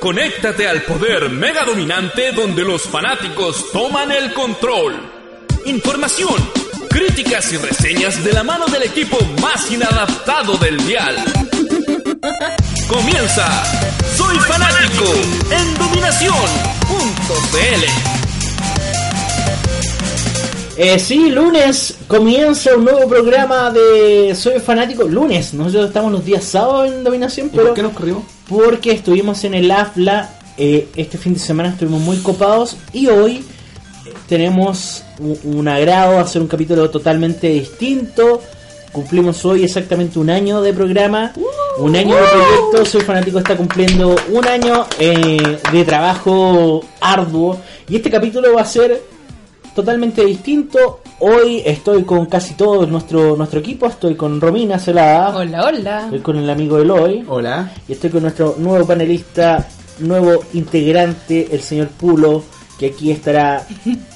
[0.00, 4.94] Conéctate al poder mega dominante donde los fanáticos toman el control.
[5.66, 6.36] Información,
[6.88, 11.16] críticas y reseñas de la mano del equipo más inadaptado del dial.
[12.88, 13.64] Comienza
[14.16, 15.04] Soy Fanático
[15.50, 17.84] en Dominación.cl.
[20.76, 25.08] Eh, sí, lunes comienza un nuevo programa de Soy Fanático.
[25.08, 28.37] Lunes, nosotros estamos los días sábados en Dominación, ¿Y pero por qué nos corrimos?
[28.48, 30.30] Porque estuvimos en el AFLA.
[30.56, 33.36] eh, este fin de semana estuvimos muy copados y hoy
[34.06, 38.42] eh, tenemos un, un agrado hacer un capítulo totalmente distinto.
[38.90, 41.32] Cumplimos hoy exactamente un año de programa,
[41.78, 42.84] un año de proyecto.
[42.86, 48.64] Soy fanático está cumpliendo un año eh, de trabajo arduo y este capítulo va a
[48.64, 49.00] ser
[49.82, 51.02] totalmente distinto.
[51.20, 53.86] Hoy estoy con casi todo nuestro nuestro equipo.
[53.86, 56.00] Estoy con Romina Celada, Hola, hola.
[56.06, 57.72] estoy con el amigo Eloy Hola.
[57.86, 59.68] y estoy con nuestro nuevo panelista,
[60.00, 62.42] nuevo integrante, el señor Pulo,
[62.76, 63.64] que aquí estará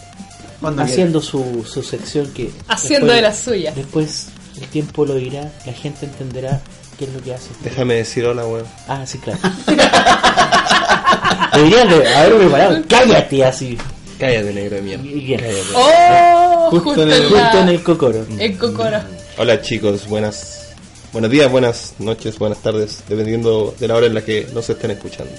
[0.79, 3.77] haciendo su, su sección que Haciendo después- de las suyas.
[3.77, 4.29] Después
[4.61, 6.61] el tiempo lo dirá, la gente entenderá
[6.99, 7.51] qué es lo que hace.
[7.63, 8.67] Déjame decir hola, weón.
[8.89, 9.39] Ah, sí, claro.
[11.55, 12.83] Deberían de haberlo preparado.
[12.89, 13.79] Cállate así.
[14.23, 15.03] Cállate, negro de mierda.
[15.05, 15.63] Cállate.
[15.75, 16.69] ¡Oh!
[16.71, 18.27] Justo Justo, en el- Justo en el cocoro.
[18.61, 18.99] Cocoro.
[19.37, 20.07] Hola, chicos.
[20.07, 20.69] Buenas.
[21.13, 24.93] Buenos días, buenas noches, buenas tardes, dependiendo de la hora en la que nos estén
[24.93, 25.33] escuchando.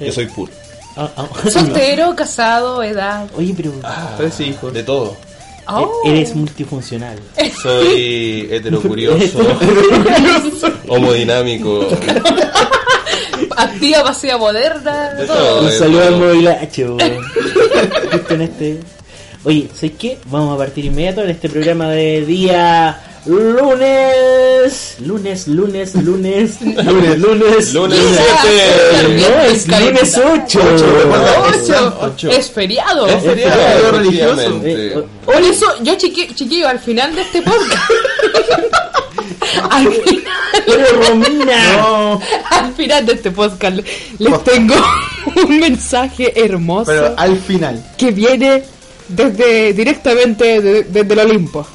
[0.00, 0.50] Yo soy Pur.
[0.96, 1.28] Ah, ah.
[1.50, 3.28] Soltero, casado, edad.
[3.36, 3.70] Oye, pero
[4.16, 4.74] Tres hijos.
[4.74, 5.16] De todo.
[5.68, 6.02] Oh.
[6.04, 7.20] eres multifuncional.
[7.62, 9.38] Soy heterocurioso,
[10.88, 11.86] homodinámico.
[13.62, 15.10] Activa, pasiva, moderna.
[15.14, 15.36] De todo.
[15.36, 15.62] todo.
[15.62, 16.96] Un saludo al movilacho.
[17.00, 18.80] En este.
[19.44, 20.18] Oye, ¿sabes qué?
[20.26, 24.96] Vamos a partir inmediato en este programa de día lunes.
[25.00, 26.60] Lunes, lunes, lunes.
[26.60, 27.74] Lunes, lunes.
[27.74, 29.20] Lunes Ah, 7.
[29.20, 30.60] No, es lunes 8.
[31.54, 31.98] Ocho.
[32.00, 32.30] Ocho.
[32.30, 33.06] Es feriado.
[33.06, 33.92] Es feriado.
[33.92, 34.40] Religioso.
[34.40, 35.04] Efectivamente.
[35.24, 37.90] Por eso, yo chiqui- chiquillo, al final de este podcast.
[39.70, 41.76] al, final, Pero Romina.
[41.76, 42.20] No.
[42.50, 43.78] al final de este podcast
[44.18, 44.74] les tengo
[45.46, 47.84] un mensaje hermoso Pero al final.
[47.96, 48.62] que viene
[49.08, 51.66] desde directamente de- desde el Olimpo.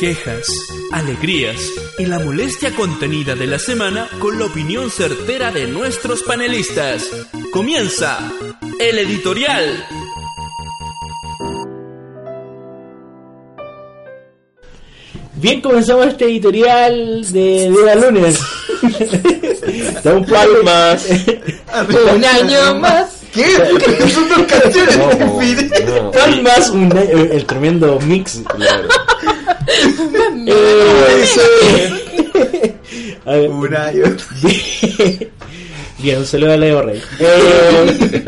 [0.00, 0.46] Quejas,
[0.92, 1.60] alegrías
[1.98, 7.06] y la molestia contenida de la semana con la opinión certera de nuestros panelistas.
[7.52, 8.18] Comienza
[8.78, 9.84] el editorial.
[15.40, 18.38] Bien, comenzamos este editorial de Día Lunes.
[20.02, 21.06] Da un poco- Palmas.
[22.14, 23.20] Un año más.
[23.32, 23.46] ¿Qué?
[24.12, 24.96] Son dos canciones.
[25.86, 26.10] No, no.
[26.10, 28.40] Palmas, un- eh, el tremendo mix.
[28.56, 28.88] Claro.
[30.46, 31.24] Eh,
[33.24, 34.26] a ver, Una y otra.
[35.98, 37.00] Bien, un saludo a Leo Rey.
[37.20, 38.24] Eh,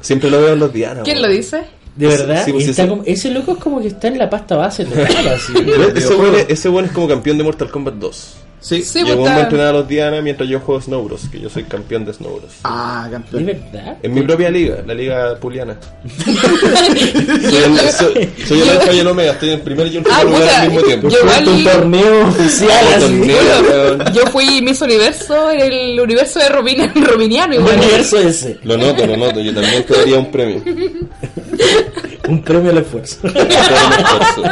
[0.00, 1.02] Siempre lo veo en los dianas.
[1.04, 1.64] ¿Quién lo dice?
[1.96, 4.28] De verdad, Sí, pues, está ese- como- ese loco es como que está en la
[4.30, 5.52] pasta base total, así.
[5.96, 8.34] Ese es- Ese es como campeón de Mortal Kombat 2.
[8.68, 8.82] Sí.
[8.82, 11.48] Sí, weón va a entrenar a los Diana mientras yo juego Snow Bros, que yo
[11.48, 12.50] soy campeón de Snow Bros.
[12.64, 13.46] Ah, ¿De campeón.
[13.46, 13.96] verdad?
[14.02, 15.76] En mi propia liga, la liga puliana.
[16.24, 20.04] soy, el, soy, soy el alfa y el omega, estoy en el primer y el
[20.10, 21.08] Ah, último lugar puta, al mismo tiempo.
[21.08, 23.00] yo igual- Un torneo oficial así.
[23.00, 23.38] Torneo,
[23.70, 24.12] weón.
[24.14, 28.58] Yo fui Miss Universo en el universo de Robin, Robiniano Un universo ese.
[28.64, 30.60] Lo noto, lo noto, yo también te daría un premio.
[32.28, 33.16] Un premio al esfuerzo.
[33.22, 34.42] Por el esfuerzo.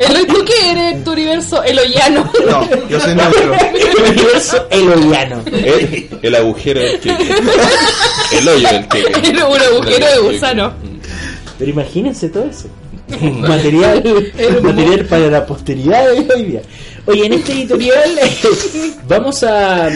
[0.00, 1.62] El, ¿Tú qué eres tu universo?
[1.62, 2.30] El Ollano.
[2.46, 3.54] No, yo soy neutro.
[3.54, 5.42] El universo eloiano.
[5.46, 7.34] El, el agujero del queque.
[8.32, 9.28] El hoyo del queque.
[9.30, 10.72] Era un agujero de gusano.
[11.58, 12.68] Pero imagínense todo eso.
[13.40, 14.02] material,
[14.62, 16.62] material para la posteridad de hoy día.
[17.06, 18.10] Oye, en este editorial
[19.06, 19.90] vamos a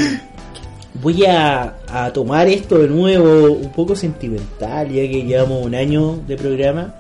[1.03, 6.17] voy a, a tomar esto de nuevo un poco sentimental, ya que llevamos un año
[6.27, 6.95] de programa.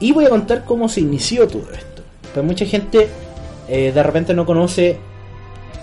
[0.00, 2.02] Y voy a contar cómo se inició todo esto.
[2.32, 3.08] Pues mucha gente
[3.68, 4.98] eh, de repente no conoce,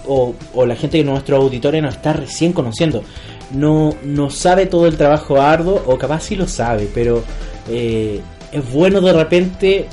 [0.08, 3.04] o, o la gente que nuestros auditores nos está recién conociendo,
[3.52, 7.24] no, no sabe todo el trabajo arduo, o capaz sí lo sabe, pero
[7.70, 8.20] eh,
[8.52, 9.88] es bueno de repente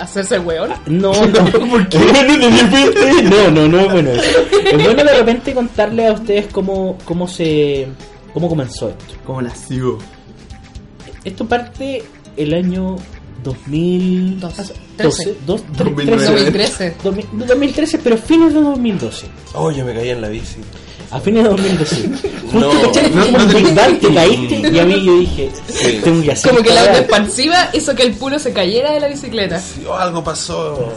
[0.00, 0.70] Hacerse el weón.
[0.86, 1.50] no, no, no,
[3.50, 4.10] no, no es bueno.
[4.10, 7.86] Es bueno de repente contarle a ustedes cómo, cómo se,
[8.34, 9.14] cómo comenzó esto.
[9.26, 9.98] ¿Cómo nació?
[11.24, 12.02] Esto parte
[12.36, 12.96] el año
[13.44, 15.34] 2000, Dos- 12, trece.
[15.46, 16.24] dos- tre- 2009.
[16.26, 16.96] 2013.
[17.02, 19.26] 2000 2013, pero fines de 2012.
[19.54, 20.56] Oh, yo me caí en la bici.
[21.10, 22.08] A fines de 2012.
[22.52, 22.70] No.
[22.70, 23.00] Justo,
[23.38, 26.00] un Big Bang, te caíste y a mí yo dije, Sí.
[26.04, 29.00] tengo que hacer Como que la onda expansiva hizo que el puro se cayera de
[29.00, 29.58] la bicicleta.
[29.58, 30.92] Sí, oh, algo pasó.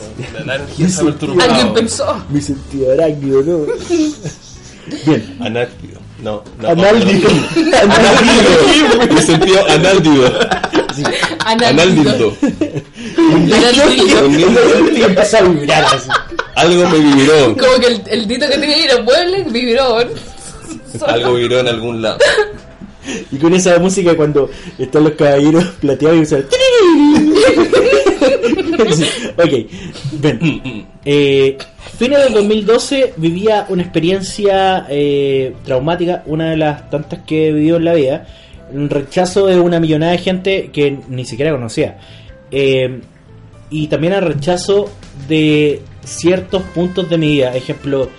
[0.45, 1.41] La energía se perturbó.
[1.41, 2.23] Alguien pensó.
[2.29, 3.65] Mi sentido arácnido, ¿no?
[5.05, 5.37] Bien.
[5.39, 5.99] Análdido.
[6.21, 6.69] No, no.
[6.69, 7.29] Analdido.
[9.13, 10.33] Me sentido análdido.
[10.95, 11.03] Sí.
[11.45, 11.81] Análdido.
[11.81, 12.37] Analdido.
[13.33, 13.49] Un
[14.95, 16.09] Y empieza a vibrar así.
[16.55, 17.57] Algo me vibró.
[17.57, 19.97] Como que el, el dito que tiene ahí los muebles vibró.
[21.07, 22.19] Algo vibró en algún lado.
[23.31, 26.45] Y con esa música cuando están los caballeros plateados y usan...
[29.35, 29.51] Ok,
[30.13, 30.85] bien.
[31.03, 31.57] Eh,
[31.97, 37.77] fines del 2012 vivía una experiencia eh, traumática, una de las tantas que he vivido
[37.77, 38.27] en la vida.
[38.71, 41.97] Un rechazo de una millonada de gente que ni siquiera conocía.
[42.51, 43.01] Eh,
[43.69, 44.89] y también el rechazo
[45.27, 47.55] de ciertos puntos de mi vida.
[47.55, 48.09] Ejemplo,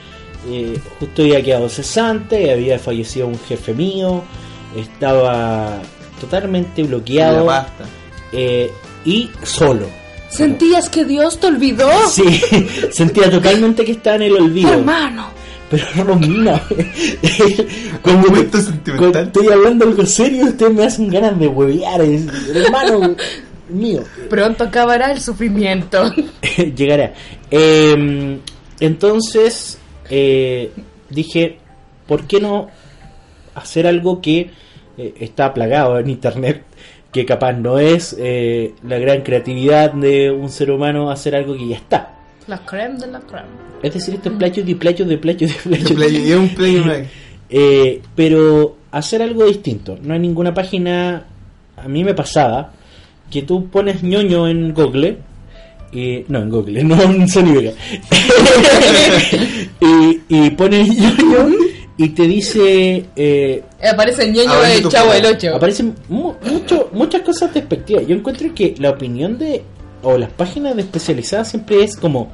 [0.49, 4.23] eh, justo había quedado cesante, había fallecido un jefe mío,
[4.77, 5.81] estaba
[6.21, 7.85] totalmente La bloqueado pasta.
[8.33, 8.71] eh,
[9.05, 9.87] y solo.
[10.29, 11.89] ¿Sentías que Dios te olvidó?
[12.09, 12.41] Sí,
[12.91, 14.73] sentía totalmente que estaba en el olvido.
[14.73, 15.29] Hermano.
[15.71, 16.61] Pero Romina,
[18.03, 19.27] cuando, momento cuando sentimental.
[19.27, 22.01] estoy hablando algo serio, ustedes me hacen ganas de huevear.
[22.03, 23.17] Hermano
[23.69, 26.13] mío, Pronto acabará el sufrimiento.
[26.77, 27.15] llegará.
[27.57, 28.39] Eh,
[28.81, 29.79] entonces
[30.11, 30.73] eh,
[31.09, 31.59] dije,
[32.09, 32.69] ¿por qué no
[33.55, 34.51] hacer algo que
[34.99, 36.63] eh, está plagado en internet?
[37.13, 41.69] Que capaz no es eh, la gran creatividad de un ser humano hacer algo que
[41.69, 42.11] ya está.
[42.49, 43.47] La creme de la creme.
[43.85, 45.95] Es decir, esto es playo de playo de playo de playo.
[45.95, 47.07] Play- y es un playback.
[47.49, 49.97] Eh, pero hacer algo distinto.
[50.03, 51.25] No hay ninguna página.
[51.77, 52.73] A mí me pasaba
[53.31, 55.19] que tú pones ñoño en Google.
[55.93, 57.55] Y, no, en Google, no en Sony
[59.81, 61.49] y, y pones ñoño
[61.97, 63.05] y te dice.
[63.15, 65.55] Eh, Aparece el ñoño Ahora de tu Chavo del 8.
[65.55, 68.07] aparecen mu- mucho, muchas cosas despectivas.
[68.07, 69.63] Yo encuentro que la opinión de.
[70.03, 72.33] o las páginas de especializadas siempre es como.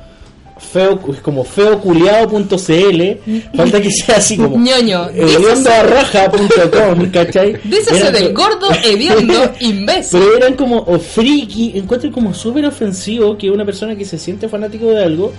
[0.60, 2.52] Feo, es como feoculeado.cl
[3.56, 5.08] falta que sea así como ñoño.
[5.14, 7.56] hediondoarraja.com, ¿cachai?
[7.64, 10.20] Dícese Eran del gordo hediondo imbécil.
[10.20, 14.48] Pero eran como, o friki, encuentro como súper ofensivo que una persona que se siente
[14.48, 15.32] fanático de algo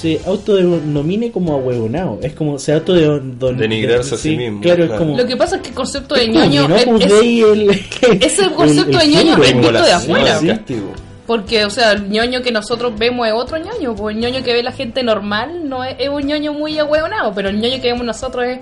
[0.00, 2.18] se autodenomine como ahuevonado.
[2.22, 3.56] Es como se autodenomina.
[3.60, 5.04] Denigrarse a sí mismo, Claro, es claro.
[5.04, 5.16] como.
[5.18, 7.70] Lo que pasa es que el concepto de es como ñoño es, es- el,
[8.22, 10.38] ese concepto de ñoño es visto de afuera.
[10.40, 10.46] sí.
[11.32, 13.94] Porque, o sea, el ñoño que nosotros vemos es otro ñoño.
[13.94, 17.32] Pues el ñoño que ve la gente normal no es, es un ñoño muy ahueonado.
[17.34, 18.58] Pero el ñoño que vemos nosotros es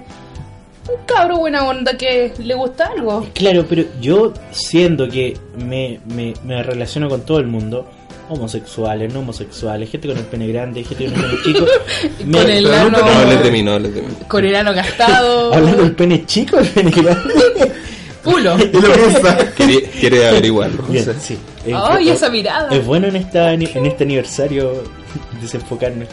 [0.88, 3.26] un cabro buena onda que le gusta algo.
[3.34, 7.88] Claro, pero yo siendo que me, me, me relaciono con todo el mundo,
[8.28, 11.66] homosexuales, no homosexuales, gente con el pene grande, gente con el pene chico,
[12.24, 14.08] me- Con el ano, No hables de mí, no hables de mí.
[14.28, 15.52] con el ano gastado.
[15.54, 17.72] hablando del pene chico, el pene grande.
[18.22, 18.56] Pulo.
[18.58, 19.36] Y lo rusa.
[19.56, 20.82] Quiere, quiere averiguarlo.
[20.84, 21.38] Bien, sí.
[21.66, 22.68] Es- Ay, es- esa mirada.
[22.74, 24.82] Es bueno en esta en este aniversario
[25.40, 26.08] desenfocarnos.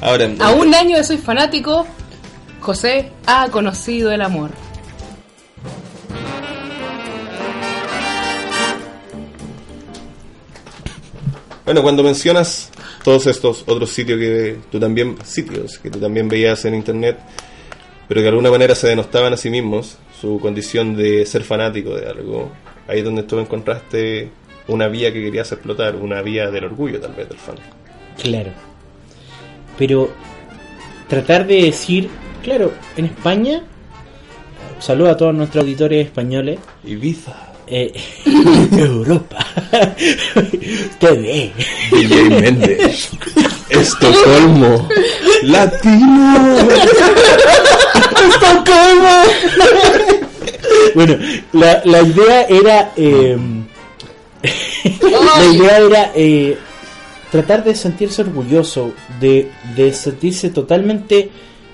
[0.00, 1.86] Ahora, A un año de soy fanático,
[2.60, 4.50] José ha conocido el amor.
[11.64, 12.70] Bueno, cuando mencionas
[13.02, 17.18] todos estos otros sitios que tú también sitios que tú también veías en internet,
[18.06, 21.94] pero que de alguna manera se denostaban a sí mismos su condición de ser fanático
[21.94, 22.50] de algo,
[22.88, 24.30] ahí es donde tú encontraste
[24.68, 27.56] una vía que querías explotar, una vía del orgullo tal vez del fan.
[28.22, 28.50] Claro.
[29.76, 30.10] Pero
[31.08, 32.08] tratar de decir,
[32.42, 33.64] claro, en España,
[34.78, 37.92] saludo a todos nuestros auditores españoles, Ibiza, eh,
[38.72, 39.44] Europa,
[41.00, 41.52] TV,
[41.92, 43.10] DJ Méndez,
[43.68, 44.88] Estocolmo,
[45.42, 46.56] Latino.
[50.94, 51.16] Bueno,
[51.52, 52.92] la, la idea era.
[52.96, 53.36] eh,
[54.42, 56.58] la idea era eh,
[57.30, 61.30] tratar de sentirse orgulloso, de, de sentirse totalmente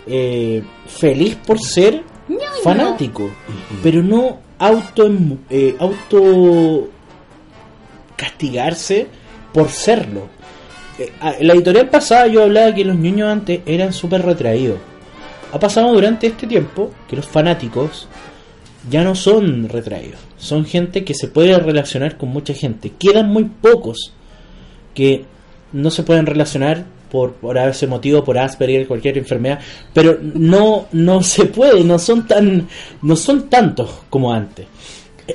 [0.06, 2.02] eh, feliz por ser
[2.62, 3.28] fanático,
[3.82, 5.10] pero no auto,
[5.50, 6.88] eh, auto
[8.16, 9.06] castigarse
[9.52, 10.28] por serlo.
[10.98, 14.78] Eh, en la editorial pasada yo hablaba que los niños antes eran súper retraídos.
[15.52, 18.08] Ha pasado durante este tiempo que los fanáticos
[18.88, 20.20] ya no son retraídos.
[20.38, 22.92] Son gente que se puede relacionar con mucha gente.
[22.98, 24.12] Quedan muy pocos
[24.94, 25.24] que
[25.72, 29.58] no se pueden relacionar por, por ese motivo, por Asperger, cualquier enfermedad,
[29.92, 32.68] pero no, no se puede, no son tan,
[33.02, 34.66] no son tantos como antes.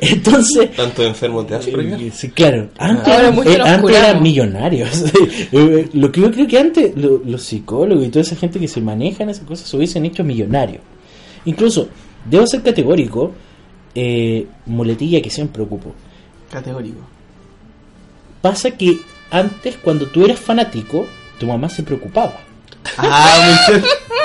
[0.02, 2.02] Entonces, Tanto enfermos de Asperger.
[2.02, 2.70] eh, Sí, claro.
[2.78, 5.04] Antes, Ahora eran- eh, antes eran millonarios.
[5.94, 8.82] Lo que yo creo que antes lo- los psicólogos y toda esa gente que se
[8.82, 10.82] maneja en esas cosas se hubiesen hecho millonarios.
[11.46, 11.90] Incluso,
[12.30, 13.34] debo ser categórico,
[13.94, 15.94] eh, muletilla que siempre ocupo.
[16.52, 17.00] Categórico.
[18.42, 18.98] Pasa que
[19.32, 21.06] antes, cuando tú eras fanático,
[21.40, 22.40] tu mamá se preocupaba.
[22.98, 23.58] Ah,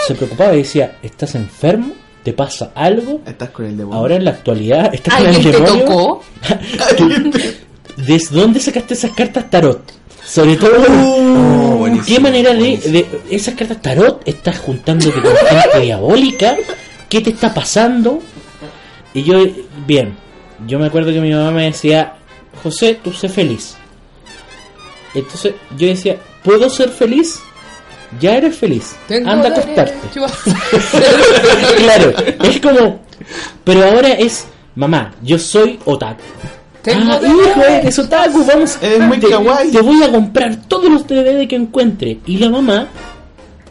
[0.06, 1.92] se preocupaba y decía, ¿estás enfermo?
[2.22, 3.20] ¿Te pasa algo?
[3.26, 3.98] Estás con el demonio.
[3.98, 5.84] Ahora en la actualidad, ¿estás con el ¿Alguien te demonio?
[5.84, 6.24] tocó?
[7.96, 9.80] ¿Desde dónde sacaste esas cartas tarot?
[10.24, 15.80] Sobre todo, Oh, buenísimo, ¿qué manera de, de esas cartas tarot estás juntándote con gente
[15.80, 16.56] diabólica?
[17.08, 18.20] ¿Qué te está pasando?
[19.12, 19.38] Y yo,
[19.86, 20.14] bien,
[20.66, 22.14] yo me acuerdo que mi mamá me decía,
[22.62, 23.74] José, tú sé feliz.
[25.14, 27.40] Entonces yo decía, ¿puedo ser feliz?
[28.18, 28.96] Ya eres feliz.
[29.06, 29.94] Tengo Anda a acostarte.
[31.76, 32.12] claro,
[32.42, 33.00] es como,
[33.62, 36.22] pero ahora es, mamá, yo soy otaku.
[36.82, 38.78] Tengo ah, hijo, eres otaku, vamos.
[38.80, 39.70] Eres muy te, kawaii.
[39.70, 42.18] te voy a comprar todos los DVD que encuentre.
[42.26, 42.88] Y la mamá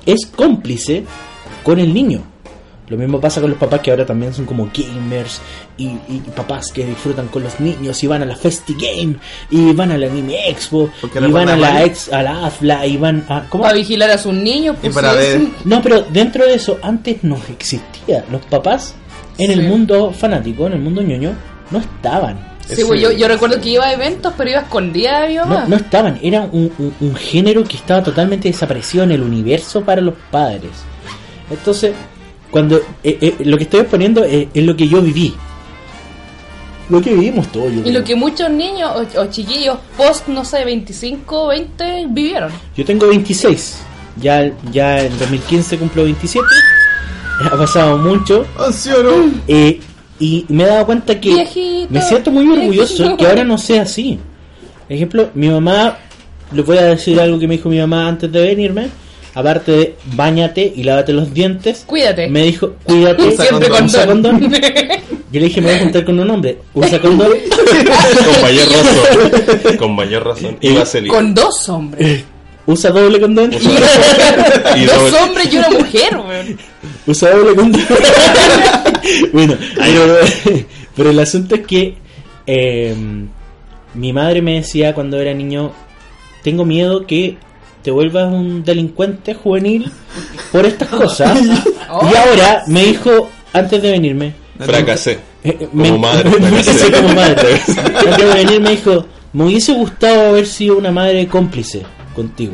[0.05, 1.03] es cómplice
[1.63, 2.24] con el niño.
[2.89, 5.39] Lo mismo pasa con los papás que ahora también son como gamers
[5.77, 9.15] y, y papás que disfrutan con los niños y van a la Festi Game
[9.51, 12.46] y van a la Anime Expo Porque y van a a la ex, a la
[12.48, 13.63] AFLA y van a ¿cómo?
[13.63, 14.75] Para vigilar a sus niños.
[14.81, 15.05] Y Pues,
[15.38, 15.53] sí.
[15.65, 18.25] No, pero dentro de eso antes no existía.
[18.31, 18.96] Los papás
[19.38, 21.31] en el mundo fanático, en el mundo ñoño,
[21.72, 22.50] no estaban.
[22.67, 25.62] Sí, pues, yo, yo recuerdo que iba a eventos, pero iba escondida de mi mamá.
[25.62, 29.81] No, no estaban, era un, un- un género que estaba totalmente desaparecido en el universo
[29.84, 30.72] para los padres.
[31.50, 31.93] Entonces,
[32.51, 35.34] cuando eh, eh, lo que estoy exponiendo es, es lo que yo viví.
[36.89, 37.72] Lo que vivimos todos.
[37.72, 38.00] yo Y creo.
[38.00, 42.51] lo que muchos niños o, o chiquillos post, no sé, 25, 20 vivieron.
[42.75, 43.77] Yo tengo 26.
[44.20, 46.46] Ya, ya en 2015 cumplo 27.
[47.41, 48.46] Ha pasado mucho.
[48.60, 49.12] ¡Anciano!
[49.48, 49.79] Eh,
[50.20, 53.15] y me he dado cuenta que Viejito, me siento muy orgulloso viejito.
[53.15, 54.20] que ahora no sea así.
[54.86, 56.00] Por ejemplo, mi mamá,
[56.51, 58.89] les voy a decir algo que me dijo mi mamá antes de venirme.
[59.36, 62.28] Aparte de bañate y lávate los dientes, Cuídate.
[62.28, 64.42] me dijo, cuídate, Usa Siempre condón, usa condón.
[65.32, 67.32] Yo le dije, me voy a juntar con un hombre, usa condón.
[67.32, 69.78] Con mayor razón.
[69.78, 70.58] Con mayor razón.
[70.62, 71.14] Y vaselina.
[71.14, 72.24] Con dos hombres.
[72.66, 73.52] Usa doble condón.
[74.76, 76.58] Y dos doble- hombres y una mujer, weón.
[77.08, 77.82] Usa doble condón.
[79.34, 80.18] bueno, pero,
[80.96, 81.96] pero el asunto es que
[82.48, 82.96] eh,
[83.94, 85.72] mi madre me decía cuando era niño,
[86.44, 87.38] tengo miedo que
[87.84, 89.92] te vuelvas un delincuente juvenil
[90.52, 91.40] por estas cosas.
[91.90, 95.14] Y ahora me dijo, antes de venirme, Fracasé.
[95.44, 97.62] eh, eh, Como madre, me fracasé como madre.
[98.08, 101.82] Antes de venir me dijo, me hubiese gustado haber sido una madre cómplice
[102.16, 102.54] contigo.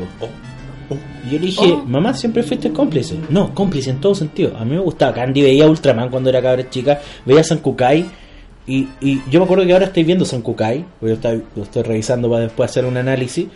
[1.28, 1.84] Y yo le dije, Oh.
[1.86, 3.18] mamá, siempre fuiste cómplice.
[3.30, 4.56] No, cómplice en todo sentido.
[4.58, 8.06] A mí me gustaba Candy, veía Ultraman cuando era cabra chica, veía San Kukai.
[8.68, 11.64] Y, y yo me acuerdo que ahora estoy viendo San Kukai, porque yo estoy, lo
[11.64, 13.48] estoy revisando para después hacer un análisis.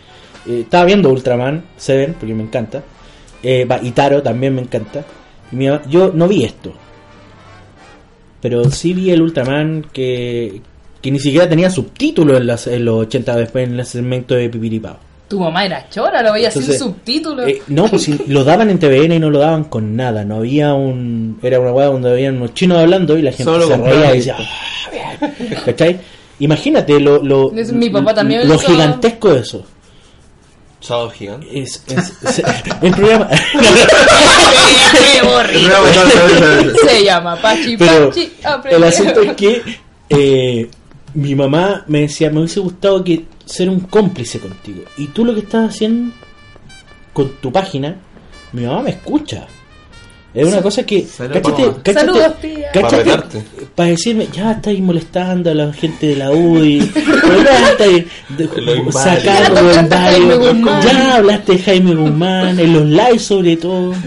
[0.46, 2.82] Eh, estaba viendo Ultraman, Seven, porque me encanta.
[3.42, 5.04] Eh, va, y Taro también me encanta.
[5.52, 6.72] Y mi yo no vi esto.
[8.40, 10.60] Pero sí vi el Ultraman que,
[11.02, 14.48] que ni siquiera tenía subtítulos en, las- en los 80 después en el segmento de
[14.48, 14.96] Pipiripao.
[15.28, 17.46] Tu mamá era chora, lo veía sin subtítulos.
[17.48, 20.24] Eh, no, pues si lo daban en TVN y no lo daban con nada.
[20.24, 21.38] No había un.
[21.42, 24.16] Era una weá donde habían unos chinos hablando y la gente Solo se reía y
[24.18, 24.36] decía.
[24.40, 25.58] "Ah, bien".
[25.64, 26.00] ¿Cachai?
[26.40, 29.64] Imagínate lo, lo, Es- mi papá también lo hizo- gigantesco de eso.
[30.80, 31.46] Sábado gigante.
[31.60, 32.38] Es, es- es-
[32.82, 33.28] el programa.
[34.92, 36.72] Qué horrible.
[36.88, 38.32] Se llama Pachi Pero Pachi.
[38.70, 39.62] el asunto es que
[40.08, 40.70] eh,
[41.14, 44.82] mi mamá me decía, me hubiese gustado que ser un cómplice contigo.
[44.96, 46.12] Y tú lo que estás haciendo
[47.12, 47.96] con tu página,
[48.52, 49.46] mi mamá me escucha.
[50.32, 51.04] Es una cosa que...
[51.06, 51.76] Saludos, Cáchate, mamá.
[51.82, 52.70] cáchate, Saludos, tía.
[52.72, 53.42] Para cáchate,
[53.74, 56.78] para decirme, ya estáis molestando a la gente de la UDI,
[57.44, 58.04] ya estáis
[58.92, 59.60] sacando
[60.82, 63.94] Ya hablaste de Jaime Guzmán, en los lives sobre todo.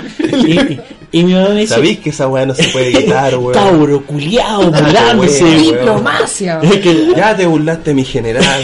[1.15, 3.53] Y, mi mamá me dice, ¿Sabéis que esa weá no se puede editar, weón?
[3.53, 5.45] Tauro, culiao, burlándose.
[5.45, 6.59] Diplomacia.
[6.63, 8.63] Es que Ya te burlaste mi general.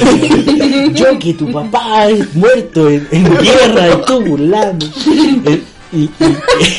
[0.96, 4.88] yo que tu papá es muerto en, en guerra y tú burlando.
[5.92, 6.10] Y- y-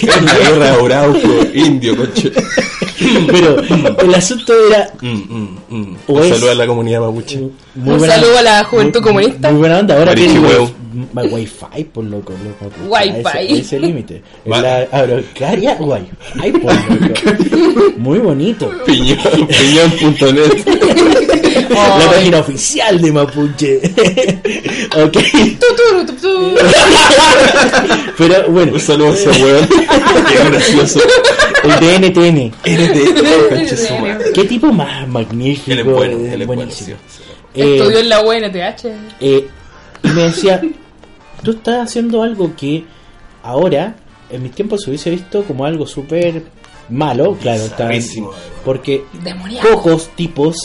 [0.09, 2.31] En la guerra de Arauco, indio, coche.
[3.27, 3.61] pero
[3.99, 5.97] el asunto era Mm, mm, mm.
[6.09, 7.39] Un es- saludo a la comunidad mapuche.
[7.75, 9.51] muy Un buena- saludo a la juventud muy- comunista.
[9.51, 9.95] Muy buena onda.
[9.95, 10.71] Ahora Marichi tiene huevo.
[11.15, 12.33] wi- wifi por loco.
[12.33, 13.39] loco Wi-Fi.
[13.53, 14.23] Ese, ese límite.
[14.45, 17.93] La agrocaria wifi por loco.
[17.97, 18.71] Muy bonito.
[18.87, 20.65] Piñón, piñón.net.
[21.71, 23.79] La página oficial de Mapuche.
[24.97, 25.17] ok.
[28.19, 29.69] Pero bueno, Un saludo a ese weón.
[29.69, 31.01] Qué gracioso.
[31.65, 32.53] el DNTN.
[34.35, 35.79] Qué tipo más magnífico.
[35.79, 36.97] Es bueno, es buenísimo.
[37.55, 38.85] Eh, Estudió en la UNTH.
[39.21, 39.49] eh,
[40.03, 40.61] y me decía,
[41.43, 42.85] tú estás haciendo algo que
[43.43, 43.95] ahora,
[44.31, 46.43] en mis tiempos se hubiese visto como algo súper
[46.89, 47.89] malo, claro, está
[48.65, 49.05] porque
[49.63, 50.57] pocos tipos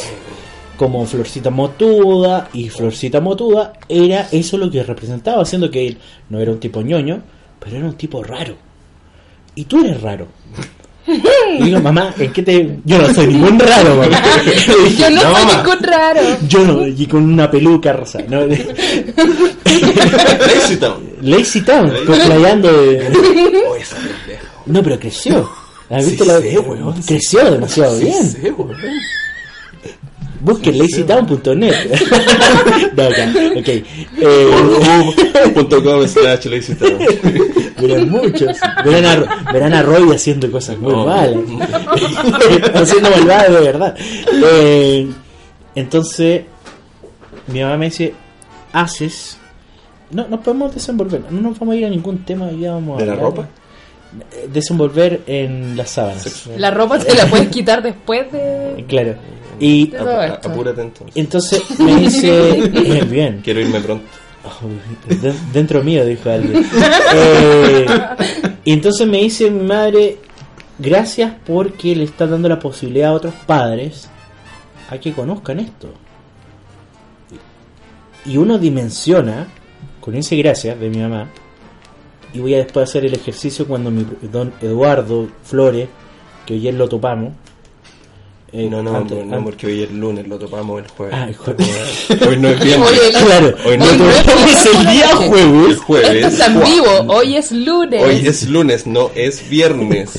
[0.77, 5.97] como Florcita Motuda y Florcita Motuda era eso lo que representaba, haciendo que él
[6.29, 7.21] no era un tipo ñoño,
[7.59, 8.55] pero era un tipo raro.
[9.55, 10.27] y tú eres raro.
[11.07, 12.79] Y digo, mamá, es que te...
[12.83, 14.19] Yo no soy ningún raro, mamá.
[14.43, 15.63] Dije, Yo no, No, soy mamá.
[15.63, 16.21] ningún raro.
[16.47, 18.19] Yo no, y con una peluca rosa.
[18.27, 18.43] ¿no?
[19.65, 21.03] Lazy Town.
[21.21, 23.07] Lazy Town, cosplayando de...
[23.69, 23.97] Oh, esa.
[24.65, 25.47] No, pero creció.
[25.91, 26.39] ¿Has Sí visto la...
[26.39, 27.01] sé, weón.
[27.03, 28.23] Creció demasiado bien.
[28.27, 28.75] Sí, weón.
[30.45, 31.75] Busquen lazytown.net.
[32.95, 33.67] no, ya, ok.
[33.67, 36.97] Eh, Punto com slash Lazy Town.
[37.81, 38.55] verán muchos.
[38.85, 41.05] Verán a, verán a Roy haciendo cosas muy No.
[41.05, 41.35] malas.
[42.75, 43.95] haciendo malvadas de verdad.
[44.43, 45.07] Eh,
[45.73, 46.43] entonces,
[47.47, 48.13] mi mamá me dice,
[48.71, 49.37] haces...
[50.11, 51.23] No, nos podemos desenvolver.
[51.31, 52.51] No nos vamos a ir a ningún tema.
[52.51, 53.47] Ya vamos a ¿De la ropa?
[54.31, 56.47] Eh, Desenvolver en las sábanas.
[56.57, 58.85] La ropa te la puedes quitar después de.
[58.87, 59.15] Claro.
[59.59, 60.45] Y Ap-.
[60.45, 61.15] Apúrate entonces.
[61.15, 62.59] entonces me dice...
[62.99, 63.41] eh, bien.
[63.43, 64.05] Quiero irme pronto.
[65.07, 66.65] De- Dentro mío, dijo alguien.
[67.17, 67.85] Eh,
[68.65, 70.17] y entonces me dice mi madre,
[70.79, 74.09] gracias porque le está dando la posibilidad a otros padres
[74.89, 75.93] a que conozcan esto.
[78.25, 79.47] Y uno dimensiona,
[80.01, 81.29] con ese gracias de mi mamá,
[82.33, 85.87] y voy a después hacer el ejercicio cuando mi don Eduardo Flores,
[86.45, 87.33] que ayer lo topamos.
[88.57, 91.15] Eh, No, no, antes- no, antes- porque hoy es lunes, lo topamos el jueves.
[91.17, 91.67] Ah, el jueves.
[92.27, 92.89] Hoy no es viernes.
[92.89, 95.77] Oye, Claro, Hoy no es topamos el día el jueves.
[95.77, 96.09] jueves.
[96.15, 97.13] Esto está en vivo.
[97.13, 98.03] Hoy es lunes.
[98.03, 100.11] Hoy es lunes, no es viernes.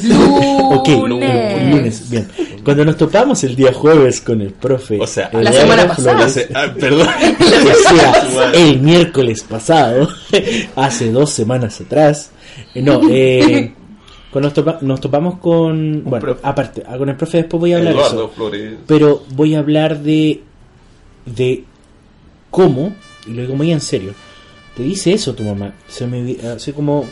[0.69, 1.71] Ok, Lunes.
[1.71, 2.29] lunes, bien.
[2.65, 4.99] Cuando nos topamos el día jueves con el profe.
[5.01, 6.27] O sea, La semana pasada.
[6.55, 7.09] Ah, perdón.
[7.09, 10.09] o sea, el miércoles pasado,
[10.77, 12.31] hace dos semanas atrás.
[12.75, 13.73] eh, No, eh,
[14.37, 16.05] cuando nos, topa- nos topamos con.
[16.05, 16.41] Bueno, profe.
[16.43, 18.29] aparte, con el profe después voy a hablar de eso.
[18.29, 18.75] Flores.
[18.87, 20.43] Pero voy a hablar de.
[21.25, 21.65] de
[22.51, 22.95] cómo,
[23.27, 24.13] y lo digo muy en serio,
[24.77, 25.73] te dice eso tu mamá.
[25.89, 27.07] Se me, así como.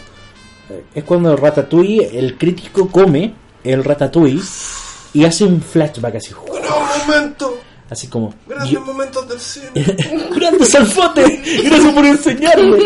[0.68, 3.32] eh, Es cuando Ratatouille, el crítico come
[3.64, 4.42] el Ratatouille
[5.14, 6.32] y hace un flashback así.
[6.52, 7.58] Gran momento.
[7.88, 8.34] Así como.
[8.46, 9.68] Grandes yo- momentos del cine.
[10.36, 11.42] ¡Grande Salfote!
[11.64, 12.78] ¡Gracias por enseñarme!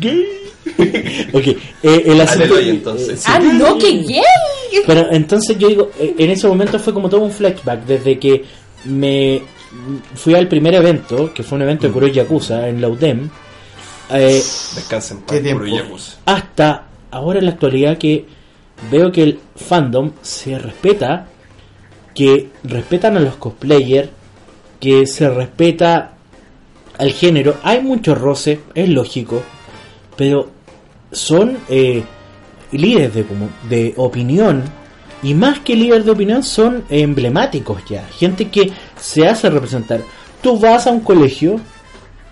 [1.32, 1.46] Ok,
[1.82, 2.58] eh, el asunto.
[2.58, 3.24] Entonces.
[3.26, 4.22] Ah, no, que gay.
[4.86, 8.44] Pero entonces yo digo, eh, en ese momento fue como todo un flashback, desde que
[8.84, 9.42] me
[10.14, 13.30] fui al primer evento, que fue un evento de Kuro Yakuza en la UDEM,
[14.10, 14.42] eh,
[14.74, 15.64] Descansen ¿Qué paz, tiempo?
[15.64, 16.16] puro Yakuza.
[16.26, 18.26] hasta ahora en la actualidad que
[18.90, 21.28] veo que el fandom se respeta,
[22.14, 24.10] que respetan a los cosplayers,
[24.80, 26.12] que se respeta
[26.98, 27.56] al género.
[27.62, 29.42] Hay mucho roce, es lógico,
[30.16, 30.50] pero
[31.12, 32.02] son eh,
[32.72, 33.24] líderes de,
[33.68, 34.62] de opinión.
[35.22, 38.04] Y más que líderes de opinión, son emblemáticos ya.
[38.18, 40.00] Gente que se hace representar.
[40.42, 41.60] Tú vas a un colegio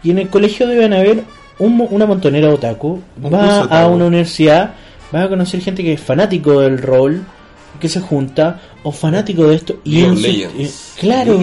[0.02, 1.22] y en el colegio deben haber
[1.60, 3.00] un una montonera de otaku.
[3.22, 4.74] Un Vas curso a una universidad,
[5.12, 7.22] vas a conocer gente que es fanático del rol,
[7.78, 9.76] que se junta, o fanático de esto.
[9.84, 10.22] Y en su-
[10.58, 11.38] eh, claro,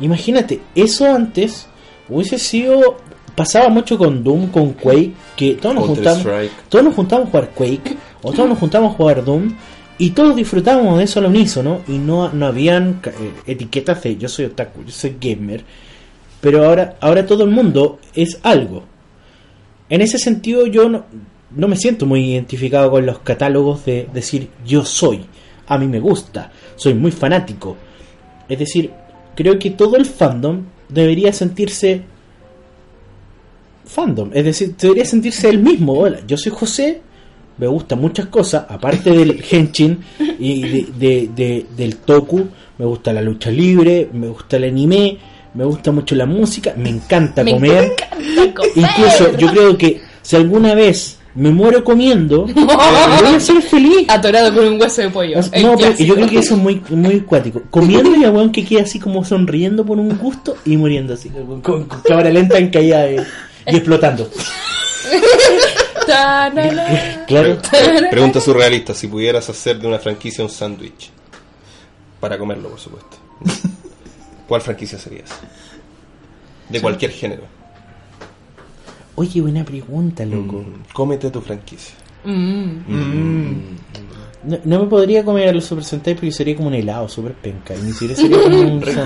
[0.00, 1.66] imagínate, eso antes
[2.08, 2.98] hubiese sido.
[3.38, 6.26] Pasaba mucho con Doom, con Quake, que todos nos juntamos.
[6.68, 9.54] Todos nos juntamos a jugar Quake, o todos nos juntamos a jugar Doom,
[9.96, 14.28] y todos disfrutábamos de eso al unísono, y no, no habían eh, etiquetas de yo
[14.28, 15.62] soy otaku, yo soy gamer,
[16.40, 18.82] pero ahora, ahora todo el mundo es algo.
[19.88, 21.04] En ese sentido yo no,
[21.54, 25.24] no me siento muy identificado con los catálogos de decir yo soy,
[25.68, 27.76] a mí me gusta, soy muy fanático.
[28.48, 28.90] Es decir,
[29.36, 32.02] creo que todo el fandom debería sentirse
[33.88, 35.94] fandom, es decir, debería sentirse el mismo.
[35.94, 37.00] Hola, yo soy José,
[37.56, 39.98] me gustan muchas cosas, aparte del Henshin
[40.38, 42.46] y de, de- de- del Toku,
[42.78, 45.16] me gusta la lucha libre, me gusta el anime,
[45.54, 47.84] me gusta mucho la música, me encanta Me comer.
[47.84, 48.72] encanta comer.
[48.76, 54.06] Incluso yo creo que si alguna vez me muero comiendo, voy a ser feliz.
[54.08, 55.38] Atorado con un hueso de pollo.
[55.62, 57.62] No, pero yo creo que eso es muy, muy cuático.
[57.70, 61.28] Comiendo y a weón que queda así como sonriendo por un gusto y muriendo así,
[61.30, 63.22] con, con cámara lenta en caída de-
[63.70, 64.28] y explotando.
[67.26, 67.58] Claro.
[68.10, 71.10] Pregunta surrealista, si pudieras hacer de una franquicia un sándwich.
[72.18, 73.18] Para comerlo, por supuesto.
[74.48, 75.28] ¿Cuál franquicia serías?
[76.68, 77.42] De cualquier género.
[79.16, 80.58] Oye, buena pregunta, loco.
[80.60, 81.94] Mm, Cómete tu franquicia.
[82.24, 83.58] Mm.
[84.44, 87.34] No, no me podría comer a los Super Sentai porque sería como un helado super
[87.34, 87.74] penca.
[87.74, 89.00] Y ni siquiera sería como un Rico.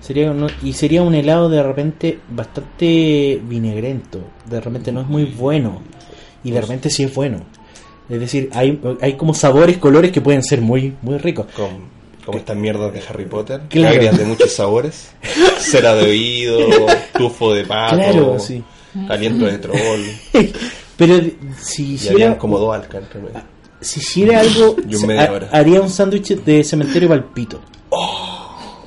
[0.00, 4.20] Sería no- y sería un helado de repente bastante vinegrento.
[4.48, 5.82] De repente no es muy bueno.
[6.44, 7.40] Y de repente sí es bueno.
[8.08, 11.46] Es decir, hay, hay como sabores, colores que pueden ser muy, muy ricos.
[11.54, 11.68] Con,
[12.24, 13.60] como estas mierdas de Harry Potter.
[13.68, 13.94] Claro.
[13.94, 15.12] Agrias de muchos sabores.
[15.58, 16.58] Cera de oído,
[17.16, 17.96] tufo de pato.
[17.96, 18.62] Claro, sí.
[19.08, 20.00] Aliento de troll.
[20.96, 21.18] Pero
[21.58, 23.20] si hiciera, como dos alcances.
[23.80, 27.60] si hiciera algo, un ha- haría un sándwich de cementerio palpito.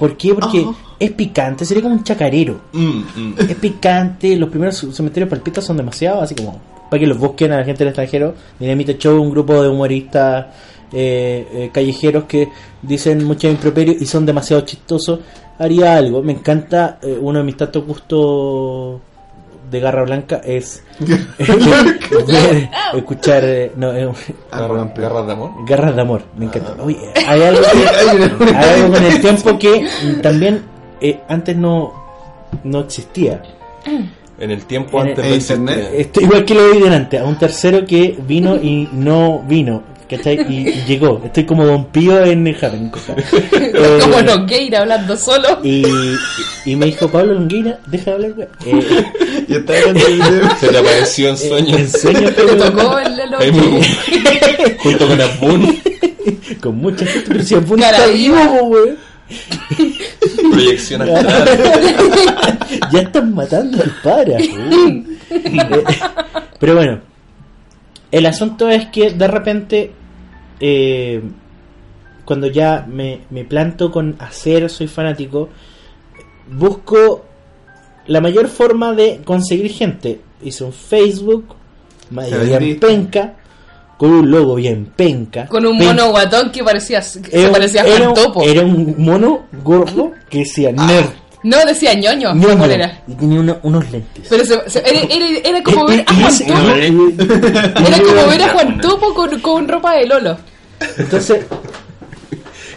[0.03, 0.33] ¿Por qué?
[0.33, 0.65] Porque
[0.99, 2.59] es picante, sería como un chacarero.
[2.73, 3.35] Mm, mm.
[3.37, 7.59] Es picante, los primeros cementerios palpitos son demasiado, así como para que los busquen a
[7.59, 8.35] la gente del extranjero.
[8.59, 10.47] Dinamita Show, un grupo de humoristas
[10.91, 12.49] eh, eh, callejeros que
[12.81, 15.21] dicen muchos improperios y son demasiado chistosos.
[15.57, 18.99] Haría algo, me encanta, eh, uno de mis tantos gustos
[19.73, 20.81] de garra blanca es
[22.95, 24.09] escuchar eh, no, eh,
[24.51, 25.51] Garra- Garras de amor.
[25.67, 26.75] garras de amor, me encanta.
[26.81, 29.87] Oye, hay algo, que- hay algo con el tiempo que
[30.21, 30.61] también
[31.01, 31.91] eh, antes no,
[32.63, 33.41] no existía.
[34.39, 35.89] En el tiempo En antes el- de internet.
[35.95, 39.83] Esto, igual que lo vi delante, a un tercero que vino y no vino,
[40.17, 40.45] ¿cachai?
[40.49, 41.21] Y, y llegó.
[41.25, 42.43] Estoy como Don Pío en
[42.89, 43.15] cosa.
[43.75, 45.59] Eh, Como Nogueira hablando solo.
[45.63, 45.83] y,
[46.65, 48.47] y me dijo, Pablo Longueira, deja de hablar, güey.
[48.65, 49.05] Eh,
[49.47, 50.49] Y está viendo el video.
[50.59, 51.79] Se te apareció en sueños.
[51.79, 53.13] en sueños, Te pero- tocó el.
[54.79, 55.79] Junto con Abun.
[56.61, 58.91] con mucha gente, pero si Cara está vivo, güey.
[60.51, 61.49] Proyección astral.
[62.91, 64.37] ya están matando al para.
[64.39, 65.03] Eh,
[66.59, 66.99] Pero bueno,
[68.11, 69.91] el asunto es que de repente,
[70.59, 71.21] eh,
[72.25, 75.49] cuando ya me, me planto con hacer, soy fanático,
[76.49, 77.23] busco
[78.07, 80.21] la mayor forma de conseguir gente.
[80.43, 81.55] Hice un Facebook,
[82.59, 83.33] bien penca,
[83.97, 85.47] con un logo bien penca.
[85.47, 88.43] Con un mono guatón que parecía, que era un- parecía era un- Topo.
[88.43, 91.09] Era un mono gordo que decía nerd.
[91.43, 92.33] No, decía ñoño.
[92.33, 93.01] ñoño, ¿Cuál era?
[93.07, 94.25] Y tenía una- unos lentes.
[94.29, 96.69] Pero se- se- era, era- era como ver a Juan Topo.
[97.87, 100.37] Era como ver a Juan Topo con, con ropa de Lolo.
[100.97, 101.45] Entonces,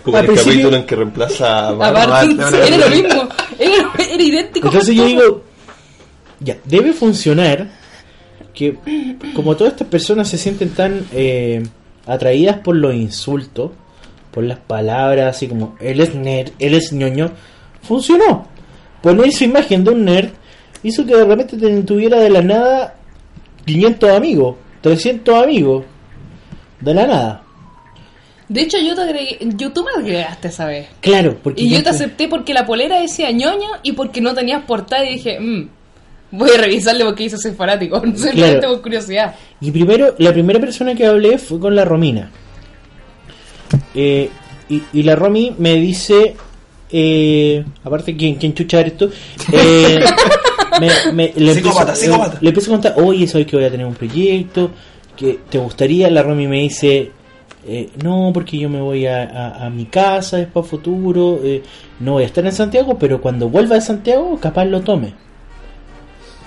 [0.03, 1.95] Como el principio- capítulo en que reemplaza a A Bart.
[2.09, 3.29] Bart, Bart, era lo mismo.
[3.59, 3.75] Era,
[4.13, 4.67] era idéntico.
[4.69, 5.43] entonces yo digo,
[6.41, 7.69] ya, debe funcionar
[8.55, 8.77] que
[9.35, 11.63] como todas estas personas se sienten tan eh,
[12.07, 13.71] atraídas por los insultos,
[14.31, 17.31] por las palabras, así como él es nerd, él es ñoño,
[17.83, 18.49] funcionó.
[19.03, 20.31] Poner su imagen de un nerd
[20.83, 22.95] hizo que de repente te- tuviera de la nada
[23.65, 25.85] 500 amigos, 300 amigos,
[26.81, 27.43] de la nada.
[28.49, 30.87] De hecho, yo te agregué, yo, tú me agregaste esa vez.
[31.01, 34.35] Claro, porque Y yo te te- acepté porque la polera decía ñoño y porque no
[34.35, 35.69] tenías portada y dije, "Mm,
[36.31, 38.01] voy a revisarle porque hizo soy fanático.
[38.15, 38.75] Simplemente Claro.
[38.75, 39.35] por curiosidad.
[39.61, 42.31] Y primero, la primera persona que hablé fue con la Romina.
[43.95, 44.31] Eh,
[44.69, 46.37] y, y la Romy me dice,
[46.91, 49.11] eh, aparte, ¿quién, quién chucha eres tú?
[49.53, 50.01] Eh,
[50.81, 53.87] me, me- le, empiezo, eh, le empiezo a contar, oye, sabes que voy a tener
[53.87, 54.71] un proyecto,
[55.17, 56.11] que te gustaría.
[56.11, 57.11] La Romy me dice,
[57.67, 61.63] eh, no, porque yo me voy a, a- a mi casa después a futuro, eh,
[62.01, 65.15] no voy a estar en Santiago, pero cuando vuelva de Santiago, capaz lo tome.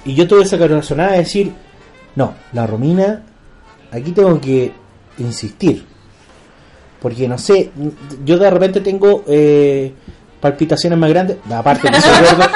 [0.06, 1.52] Y yo tuve esa corazonada de decir,
[2.15, 3.23] no, la Romina,
[3.91, 4.71] aquí tengo que
[5.17, 5.84] insistir.
[7.02, 7.71] Porque no sé,
[8.25, 9.93] yo de repente tengo eh,
[10.39, 12.49] palpitaciones más grandes, aparte que soy gordo,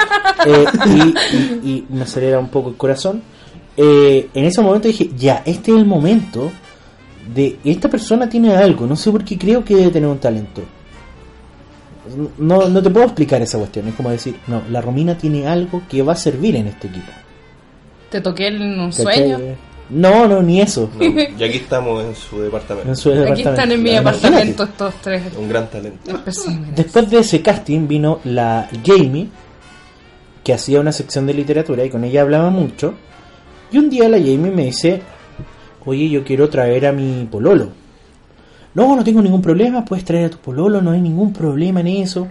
[0.46, 3.22] eh, y, y- y me acelera un poco el corazón.
[3.76, 6.50] Eh, en ese momento dije, ya, este es el momento
[7.34, 10.62] de esta persona tiene algo, no sé por qué creo que debe tener un talento.
[12.38, 15.82] No, no te puedo explicar esa cuestión, es como decir, no, la Romina tiene algo
[15.88, 17.10] que va a servir en este equipo.
[18.10, 19.04] Te toqué en un ¿Cachai?
[19.04, 19.38] sueño.
[19.90, 20.90] No, no, ni eso.
[20.98, 22.88] No, y aquí estamos en su departamento.
[22.90, 23.50] En su Aquí departamento.
[23.50, 24.26] están en mi Imagínate.
[24.26, 26.10] apartamento estos tres Un gran talento.
[26.74, 29.28] Después de ese casting vino la Jamie,
[30.42, 32.94] que hacía una sección de literatura y con ella hablaba mucho.
[33.70, 35.02] Y un día la Jamie me dice,
[35.84, 37.68] oye, yo quiero traer a mi pololo.
[38.74, 41.88] No, no tengo ningún problema, puedes traer a tu pololo, no hay ningún problema en
[41.88, 42.26] eso.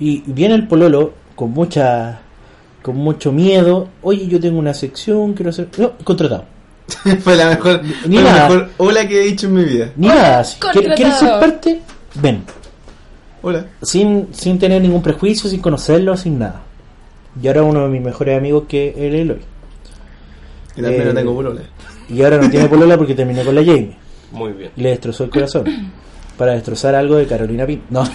[0.00, 2.20] Y viene el pololo con mucha
[2.82, 3.88] con mucho miedo.
[4.02, 5.68] Oye, yo tengo una sección, quiero hacer...
[5.76, 6.44] No, contratado.
[7.22, 9.90] fue la mejor, Ni fue la mejor hola que he dicho en mi vida.
[9.96, 10.44] Ni Hola, nada.
[10.96, 11.80] ¿Quieres ser parte?
[12.14, 12.42] Ven.
[13.42, 13.66] Hola.
[13.82, 16.62] sin, sin tener ningún prejuicio, sin conocerlo, sin nada.
[17.40, 19.40] Y ahora uno de mis mejores amigos que es el Eloy.
[20.76, 21.60] Y también Eh, no tengo polola.
[22.08, 23.96] Y ahora no tiene polola porque terminó con la Jamie.
[24.32, 24.70] Muy bien.
[24.76, 25.92] Y le destrozó el corazón.
[26.36, 27.82] Para destrozar algo de Carolina Pin.
[27.90, 28.04] No.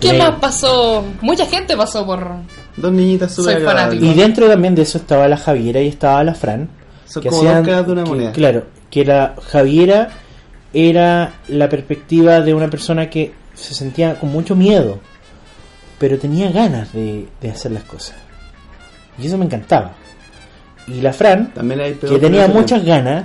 [0.00, 1.04] ¿Qué Eh, más pasó?
[1.20, 2.26] Mucha gente pasó por.
[2.76, 3.62] Dos niñitas súper.
[4.00, 6.68] Y dentro también de eso estaba la Javiera y estaba la Fran.
[7.06, 8.32] Son como dos caras de una que- moneda.
[8.32, 10.08] Claro, que la Javiera
[10.72, 14.98] era la perspectiva de una persona que se sentía con mucho miedo,
[15.98, 18.16] pero tenía ganas de, de hacer las cosas.
[19.18, 19.92] Y eso me encantaba.
[20.88, 23.24] Y la Fran, También hay que tenía muchas ganas,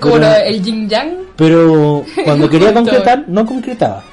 [0.00, 1.14] como el yin yang.
[1.36, 4.04] pero cuando quería concretar, no concretaba.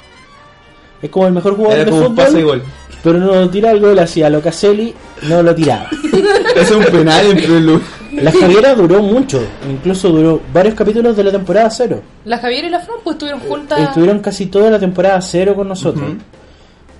[1.01, 2.67] Es como el mejor jugador Era de como pase de fútbol, gol.
[3.03, 5.89] pero no tira el gol así a lo Caselli, no lo tiraba.
[6.55, 7.81] Es un penal en lugar.
[8.13, 12.01] La Javiera duró mucho, incluso duró varios capítulos de la temporada cero.
[12.25, 13.79] La Javier y la Fran pues estuvieron juntas.
[13.79, 16.03] Estuvieron casi toda la temporada cero con nosotros.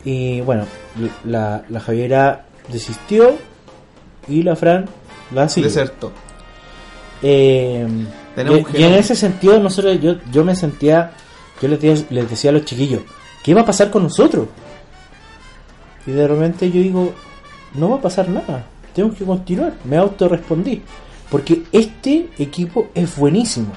[0.06, 0.66] Y bueno,
[1.26, 3.36] la, la Javiera desistió
[4.30, 4.86] y la Fran
[5.34, 5.68] la siguió.
[5.70, 6.12] Desertó.
[7.22, 7.86] Eh,
[8.36, 11.12] Tenemos y, que- y en ese sentido, nosotros, yo, yo me sentía,
[11.62, 13.02] yo les, les decía a los chiquillos,
[13.44, 14.48] ¿qué iba a pasar con nosotros?
[16.06, 17.14] Y de repente yo digo,
[17.76, 19.74] no va a pasar nada, tenemos que continuar.
[19.84, 20.82] Me autorrespondí,
[21.30, 23.74] porque este equipo es buenísimo.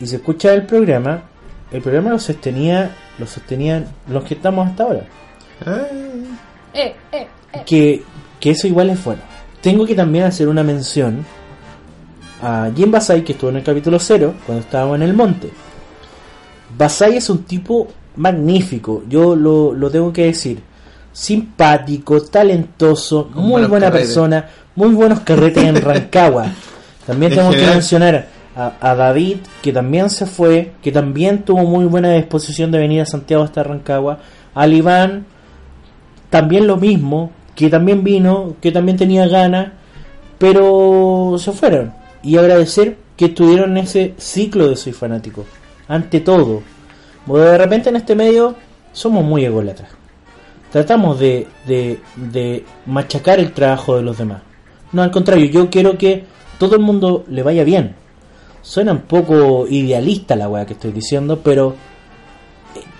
[0.00, 1.22] Y se escucha el programa,
[1.70, 5.06] el programa lo sostenía, lo sostenían los que estamos hasta ahora.
[5.66, 7.62] Eh, eh, eh.
[7.66, 8.02] que,
[8.38, 9.22] que eso igual es bueno.
[9.60, 11.24] Tengo que también hacer una mención
[12.40, 15.50] a Jim Basai, que estuvo en el capítulo 0, cuando estábamos en el monte.
[16.76, 20.60] Basai es un tipo magnífico, yo lo, lo tengo que decir.
[21.12, 24.08] Simpático, talentoso, Con muy buena carretes.
[24.08, 26.46] persona, muy buenos carretes en Rancagua.
[27.06, 31.64] También En tengo que mencionar a, a David, que también se fue, que también tuvo
[31.64, 34.18] muy buena disposición de venir a Santiago hasta Rancagua.
[34.54, 35.26] Al Iván,
[36.30, 39.72] también lo mismo, que también vino, que también tenía ganas,
[40.38, 41.92] pero se fueron.
[42.22, 45.44] Y agradecer que estuvieron en ese ciclo de Soy Fanático,
[45.88, 46.62] ante todo.
[47.28, 48.54] Porque de repente en este medio
[48.92, 49.90] somos muy ególatras.
[50.72, 54.42] Tratamos de, de, de machacar el trabajo de los demás.
[54.92, 56.24] No, al contrario, yo quiero que
[56.58, 57.94] todo el mundo le vaya bien.
[58.62, 61.74] Suena un poco idealista la weá que estoy diciendo, pero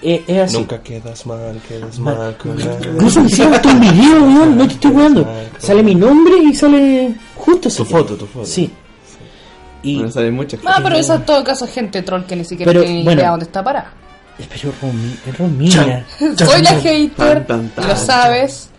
[0.00, 0.58] es, es así.
[0.58, 2.58] Nunca quedas mal, quedas Ma- mal con.
[2.60, 5.26] Incluso me hicieron hasta un video, weón, no te estoy jugando.
[5.58, 8.46] Sale mi nombre y sale justo ese Tu foto, tu foto.
[8.46, 8.70] Sí.
[9.82, 12.44] Y, Bueno, salen muchas Ah, pero eso en todo caso es gente troll que ni
[12.44, 13.20] siquiera Pero, tiene bueno.
[13.20, 13.92] idea dónde está parada.
[14.46, 16.04] Pero Romi- Romina.
[16.36, 18.70] Soy la hater, Tan, tan, tan, lo sabes.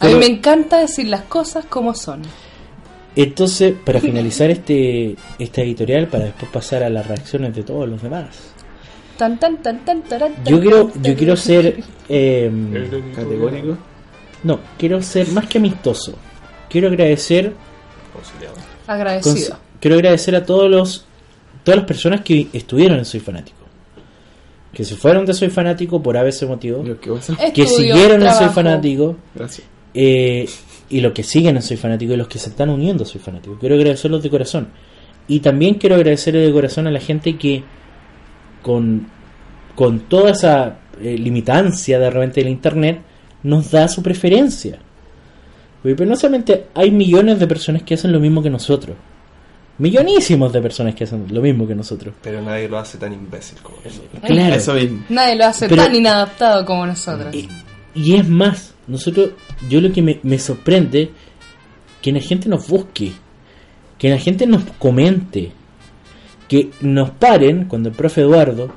[0.00, 2.22] A mí me encanta decir las cosas como son.
[3.16, 8.02] Entonces, para finalizar este esta editorial, para después pasar a las reacciones de todos los
[8.02, 8.26] demás.
[9.16, 12.50] Tan, tan, tan, tan, taran, tan, Yo quiero, yo quiero ser, eh,
[13.14, 13.78] Categórico.
[14.42, 16.14] no, quiero ser más que amistoso.
[16.68, 17.54] Quiero agradecer
[18.86, 19.56] agradecido.
[19.80, 21.04] Quiero agradecer a todos los
[21.62, 23.63] todas las personas que estuvieron en Soy Fanático.
[24.74, 26.82] Que se fueron de Soy Fanático por ABC motivo.
[27.00, 27.36] Que va a hacer.
[27.52, 28.48] Que Estudio, siguieron en Soy.
[28.48, 29.16] Fanático.
[29.34, 29.66] Gracias.
[29.94, 30.48] eh,
[30.90, 33.20] y los que siguen en Soy Fanático y los que se están uniendo a Soy
[33.20, 33.56] Fanático.
[33.58, 34.68] Quiero agradecerlos de corazón.
[35.26, 37.64] Y también quiero agradecerle de corazón a la gente que
[38.62, 39.06] con,
[39.74, 43.00] con toda esa eh, limitancia de repente del internet
[43.42, 44.78] nos da su preferencia.
[45.82, 48.96] Porque penosamente hay millones de personas que hacen lo mismo que nosotros.
[49.78, 52.14] Millonísimos de personas que hacen lo mismo que nosotros.
[52.22, 54.02] Pero nadie lo hace tan imbécil como eso.
[54.24, 54.54] Claro.
[54.54, 55.04] Eso mismo.
[55.08, 57.34] Nadie lo hace Pero- tan inadaptado como nosotros.
[57.34, 57.48] Y,
[57.94, 59.30] y es más, nosotros,
[59.68, 61.10] yo lo que me, me sorprende,
[62.00, 63.12] que la gente nos busque,
[63.98, 65.50] que la gente nos comente,
[66.48, 68.70] que nos paren, cuando el profe Eduardo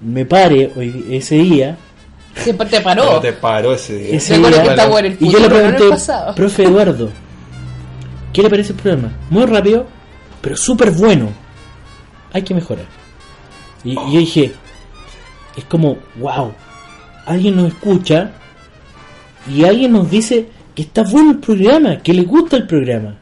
[0.00, 1.76] me pare hoy, ese día,
[2.36, 3.20] Se te Pero paró.
[3.20, 4.16] te paró ese día.
[4.16, 4.48] ese que
[5.06, 5.84] el y yo le pregunté,
[6.34, 7.10] profe Eduardo,
[8.34, 9.12] ¿qué le parece el programa?
[9.30, 9.86] Muy rápido,
[10.42, 11.28] pero súper bueno.
[12.32, 12.84] Hay que mejorar.
[13.84, 14.52] Y, yo dije,
[15.56, 16.52] es como, wow,
[17.24, 18.32] alguien nos escucha
[19.50, 23.16] y alguien nos dice que está bueno el programa, que le gusta el programa.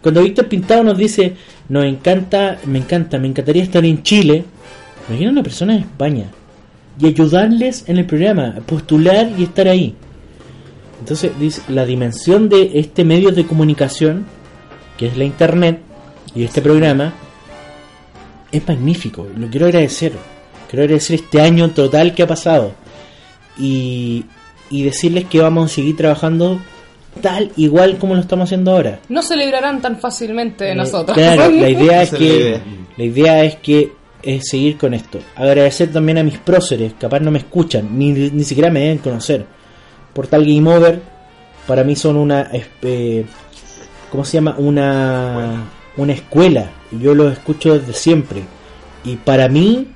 [0.00, 1.34] Cuando Víctor Pintado nos dice,
[1.68, 4.44] nos encanta, me encanta, me encantaría estar en Chile,
[5.08, 6.26] imagina una persona en España
[7.00, 9.96] y ayudarles en el programa, postular y estar ahí.
[11.00, 14.26] Entonces, dice, la dimensión de este medio de comunicación,
[14.96, 15.80] que es la internet,
[16.34, 17.12] y este programa,
[18.50, 19.26] es magnífico.
[19.36, 20.12] Lo quiero agradecer.
[20.68, 22.72] Quiero agradecer este año total que ha pasado.
[23.58, 24.24] Y,
[24.70, 26.60] y decirles que vamos a seguir trabajando
[27.20, 28.98] tal igual como lo estamos haciendo ahora.
[29.08, 31.16] No se librarán tan fácilmente de Eh, nosotros.
[31.16, 32.60] Claro, la idea es que
[32.96, 35.20] la idea es que es seguir con esto.
[35.36, 39.46] Agradecer también a mis próceres, capaz no me escuchan, ni, ni siquiera me deben conocer.
[40.12, 41.00] Portal Game Over
[41.66, 42.50] para mí son una
[42.82, 43.24] eh,
[44.14, 44.54] ¿cómo se llama?
[44.58, 45.64] Una
[45.96, 46.70] una escuela.
[46.92, 48.44] Yo los escucho desde siempre.
[49.04, 49.88] Y para mí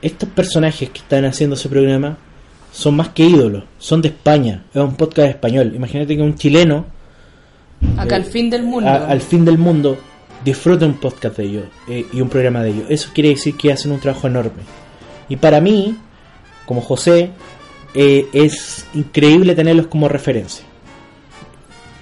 [0.00, 2.16] estos personajes que están haciendo ese programa
[2.72, 5.72] son más que ídolos, son de España, es un podcast español.
[5.74, 6.86] Imagínate que un chileno
[7.98, 8.88] Acá al fin del mundo.
[8.88, 9.98] a- al fin del mundo
[10.42, 12.84] disfruta un podcast de ellos eh, y un programa de ellos.
[12.88, 14.62] Eso quiere decir que hacen un trabajo enorme.
[15.28, 15.96] Y para mí,
[16.64, 17.30] como José,
[17.94, 20.64] eh, es increíble tenerlos como referencia.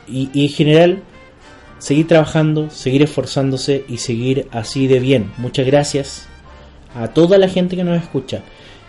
[0.07, 1.03] Y, y en general,
[1.79, 5.33] seguir trabajando, seguir esforzándose y seguir así de bien.
[5.39, 6.27] Muchas gracias
[6.95, 8.43] a toda la gente que nos escucha.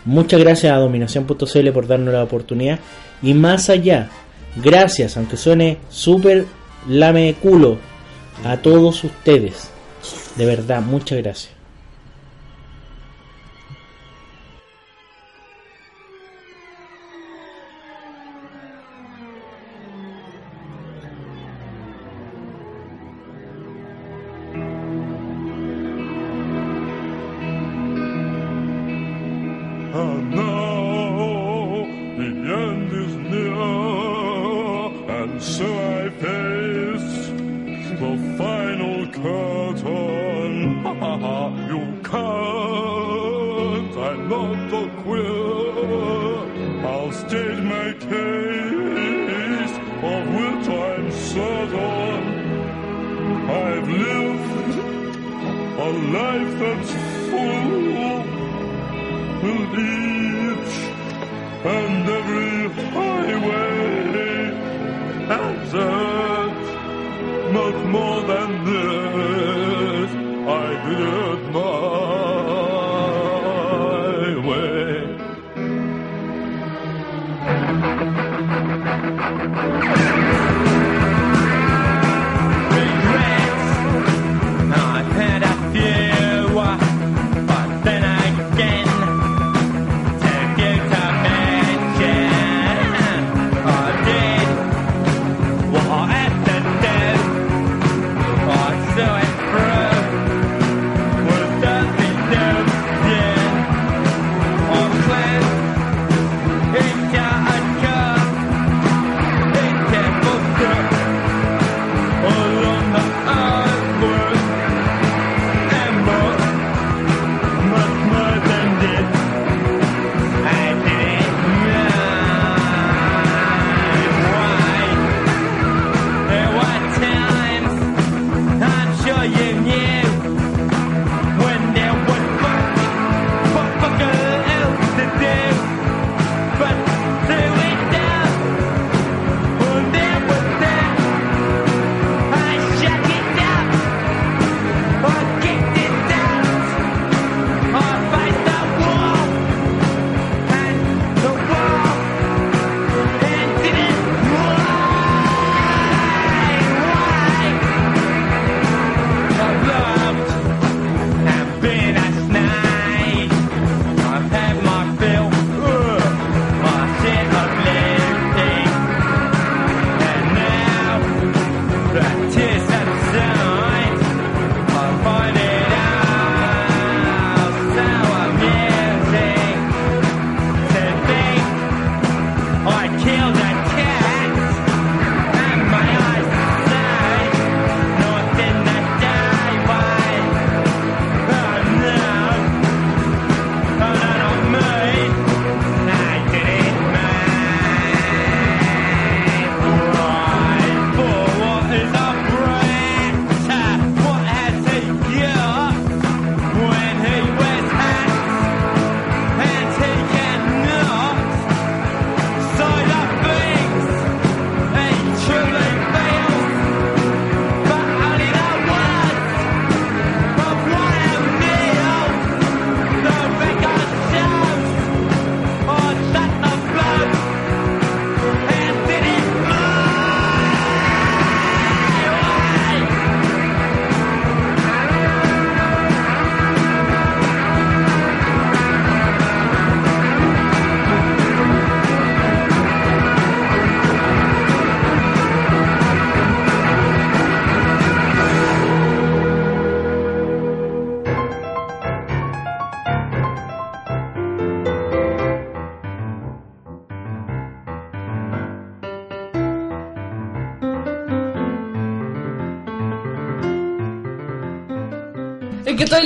[0.04, 2.80] Muchas gracias a dominación.cl por darnos la oportunidad.
[3.22, 4.08] Y más allá,
[4.56, 6.46] gracias, aunque suene súper
[6.88, 7.78] lame de culo,
[8.44, 9.70] a todos ustedes.
[10.36, 11.59] De verdad, muchas gracias.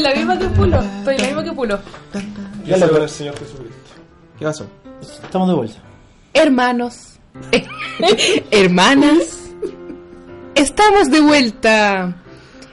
[0.05, 0.83] la misma que Pulo.
[0.99, 1.79] Estoy la misma que Pulo.
[2.67, 3.73] Ya lo el Señor Jesucristo.
[4.39, 4.67] ¿Qué pasó?
[5.01, 5.79] Estamos de vuelta.
[6.35, 7.19] Hermanos.
[8.51, 9.51] Hermanas.
[10.55, 12.17] Estamos de vuelta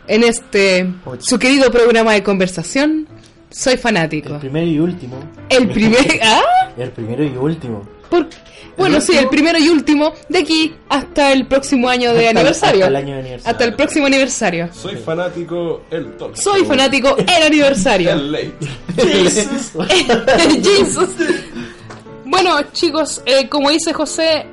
[0.07, 3.07] en este su querido programa de conversación.
[3.49, 4.33] Soy fanático.
[4.35, 5.15] El primero y último.
[5.49, 6.19] El primer.
[6.23, 6.41] ¿Ah?
[6.77, 7.81] El primero y último.
[8.09, 8.37] ¿Por qué?
[8.77, 12.85] Bueno, sí, el primero y último de aquí hasta el próximo año de aniversario.
[12.85, 13.51] Hasta el año de aniversario.
[13.51, 14.69] Hasta el próximo aniversario.
[14.73, 16.35] Soy fanático el talk.
[16.35, 18.11] Soy fanático el aniversario.
[18.11, 18.53] el late.
[18.97, 19.71] Jesus.
[20.63, 21.09] Jesus.
[22.25, 24.45] Bueno, chicos, eh, como dice José,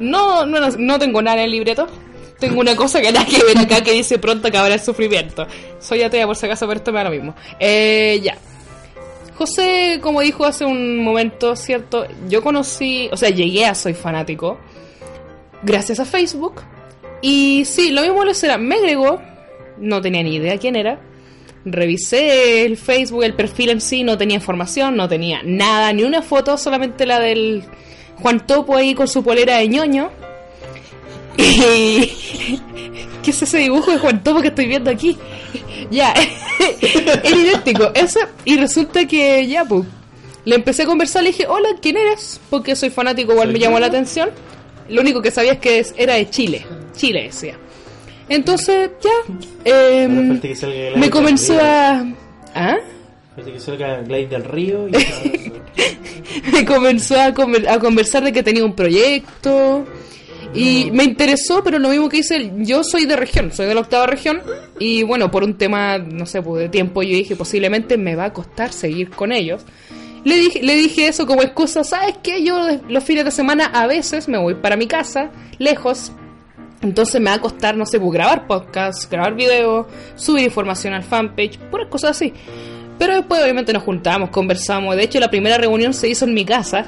[0.00, 1.86] no, no, no tengo nada en el libreto
[2.38, 5.46] tengo una cosa que nada que ver acá que dice pronto acabará el sufrimiento.
[5.80, 7.34] Soy atea por si acaso, pero esto me da lo mismo.
[7.58, 8.38] Eh, ya.
[9.38, 12.06] José, como dijo hace un momento, ¿cierto?
[12.28, 14.58] Yo conocí, o sea, llegué a Soy Fanático
[15.62, 16.62] gracias a Facebook.
[17.22, 18.58] Y sí, lo mismo lo será.
[18.58, 19.22] Me agregó,
[19.78, 20.98] no tenía ni idea quién era.
[21.64, 26.22] Revisé el Facebook, el perfil en sí, no tenía información, no tenía nada, ni una
[26.22, 27.62] foto, solamente la del
[28.20, 30.10] Juan Topo ahí con su polera de ñoño.
[31.38, 32.60] Y...
[33.22, 35.16] ¿Qué es ese dibujo de Juan Topo que estoy viendo aquí?
[35.90, 36.12] Ya,
[37.24, 37.90] era idéntico.
[37.94, 39.86] Eso, y resulta que ya, pues,
[40.44, 42.38] le empecé a conversar, le dije, hola, ¿quién eres?
[42.50, 44.28] Porque soy fanático, igual me llamó la atención.
[44.90, 46.66] Lo único que sabía es que era de Chile.
[46.94, 47.54] Chile decía.
[48.28, 49.34] Entonces, ya.
[49.64, 50.62] em, Gladys
[50.96, 52.04] me comenzó a.
[52.54, 52.76] ¿Ah?
[53.34, 54.92] Falta que salga Glade del Río y
[56.52, 59.86] me comenzó a, conver- a conversar de que tenía un proyecto
[60.54, 63.74] y me interesó, pero lo mismo que dice él, yo soy de región, soy de
[63.74, 64.40] la octava región
[64.78, 68.26] y bueno, por un tema, no sé, pues, de tiempo yo dije, posiblemente me va
[68.26, 69.62] a costar seguir con ellos.
[70.24, 72.42] Le dije, le dije eso como excusa, ¿sabes qué?
[72.42, 76.12] Yo los fines de semana a veces me voy para mi casa, lejos,
[76.80, 79.86] entonces me va a costar, no sé, pues, grabar podcasts, grabar videos,
[80.16, 82.32] subir información al fanpage, puras cosas así.
[82.98, 84.96] Pero después obviamente nos juntamos, conversamos.
[84.96, 86.86] De hecho, la primera reunión se hizo en mi casa.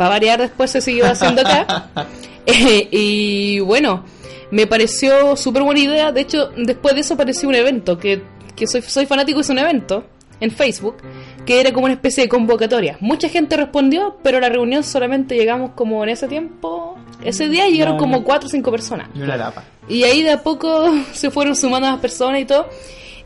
[0.00, 1.90] Para variar, después se siguió haciendo acá.
[2.46, 4.02] Eh, y bueno,
[4.50, 6.10] me pareció súper buena idea.
[6.10, 8.22] De hecho, después de eso apareció un evento, que,
[8.56, 10.04] que soy, soy fanático, es un evento
[10.40, 10.96] en Facebook,
[11.44, 12.96] que era como una especie de convocatoria.
[13.00, 16.96] Mucha gente respondió, pero a la reunión solamente llegamos como en ese tiempo.
[17.22, 18.24] Ese día llegaron No, como no.
[18.24, 19.10] cuatro o cinco personas.
[19.14, 19.62] Y una lapa.
[19.86, 22.68] Y ahí de a poco se fueron sumando más personas y todo.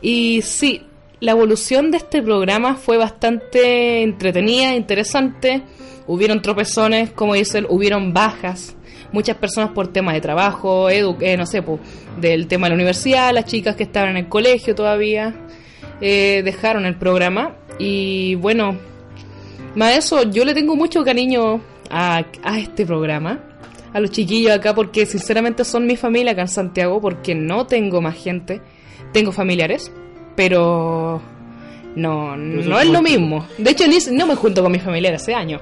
[0.01, 0.83] Y sí,
[1.21, 5.63] la evolución de este programa fue bastante entretenida, interesante.
[6.07, 8.75] Hubieron tropezones, como dicen, hubieron bajas.
[9.11, 11.79] Muchas personas por tema de trabajo, edu eh, no sé, po,
[12.19, 15.33] del tema de la universidad, las chicas que estaban en el colegio todavía,
[16.01, 17.55] eh, dejaron el programa.
[17.79, 18.77] Y bueno,
[19.75, 23.39] más de eso, yo le tengo mucho cariño a, a este programa,
[23.93, 28.01] a los chiquillos acá, porque sinceramente son mi familia acá en Santiago, porque no tengo
[28.01, 28.61] más gente.
[29.11, 29.91] Tengo familiares,
[30.35, 31.21] pero
[31.95, 33.47] no, no es lo mismo.
[33.57, 35.61] De hecho, ni, no me junto con mis familiares hace años.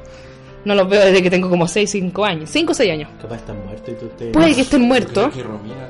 [0.65, 2.49] No los veo desde que tengo como 6, 5 años.
[2.49, 3.09] 5 o 6 años.
[3.21, 4.25] capaz están muertos y tú te...
[4.31, 5.33] Puede que estén muertos.
[5.33, 5.87] Que Romina,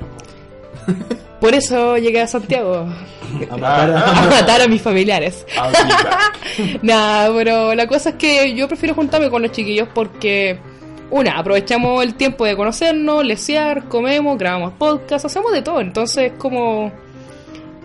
[1.40, 2.88] Por eso llegué a Santiago.
[3.50, 5.46] a matar a- A matar a mis familiares.
[6.82, 10.58] Nada, pero la cosa es que yo prefiero juntarme con los chiquillos porque,
[11.12, 15.82] una, aprovechamos el tiempo de conocernos, lesear, comemos, grabamos podcast, hacemos de todo.
[15.82, 16.92] Entonces, como,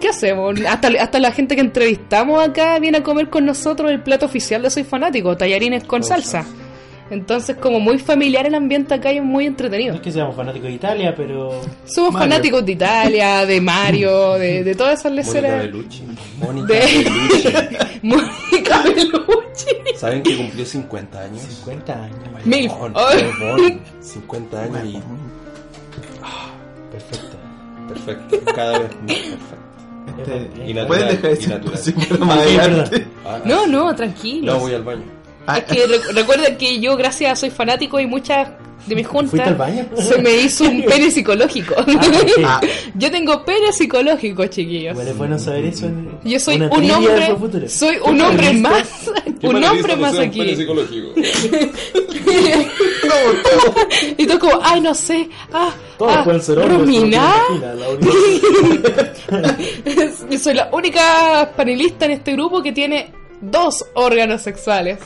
[0.01, 0.59] ¿qué hacemos?
[0.69, 4.63] Hasta, hasta la gente que entrevistamos acá viene a comer con nosotros el plato oficial
[4.63, 6.45] de Soy Fanático, tallarines con salsa.
[7.11, 9.95] Entonces, como muy familiar el ambiente acá y es muy No entretenido.
[9.95, 11.61] es que seamos fanáticos de Italia, pero...
[11.87, 12.29] Somos Mario.
[12.31, 15.63] fanáticos de Italia, de Mario, de, de todas esas Mónica leceras.
[15.63, 16.03] Bellucci.
[16.39, 17.77] Mónica De- Bellucci.
[18.03, 19.67] Mónica Bellucci.
[19.97, 21.43] ¿Saben que cumplió 50 años?
[21.43, 22.19] 50 años.
[22.45, 22.71] Mil.
[22.95, 23.31] Ay.
[23.41, 23.81] huevón.
[24.01, 25.03] 50 años y
[26.93, 27.37] Perfecto.
[27.89, 28.53] perfecto.
[28.55, 29.69] Cada vez más perfecto.
[30.19, 32.31] Este, Y natural, ¿Pueden dejar y ese natural.
[32.39, 33.07] adelante?
[33.25, 34.53] Ah, No, ah, no, tranquilo.
[34.55, 35.03] No, voy al baño.
[35.51, 38.49] Ah, Es que re- recuerda que yo, gracias a Soy Fanático y muchas
[38.87, 39.87] de mis ¿Fuiste al juntas, baño?
[39.97, 41.75] se me hizo un pene psicológico.
[42.45, 42.61] Ah.
[42.95, 44.99] yo tengo pene psicológico, chiquillos.
[44.99, 45.87] Es bueno saber eso.
[45.87, 49.11] en- Yo soy un hombre, soy un hombre más,
[49.43, 50.57] un hombre más pene aquí.
[50.57, 51.09] psicológico.
[54.19, 56.79] y tú como, ay, no sé, ah, Todos ah, pueden ser hombres.
[56.79, 57.35] Romina.
[60.31, 64.99] Yo soy la única panelista en este grupo que tiene dos órganos sexuales.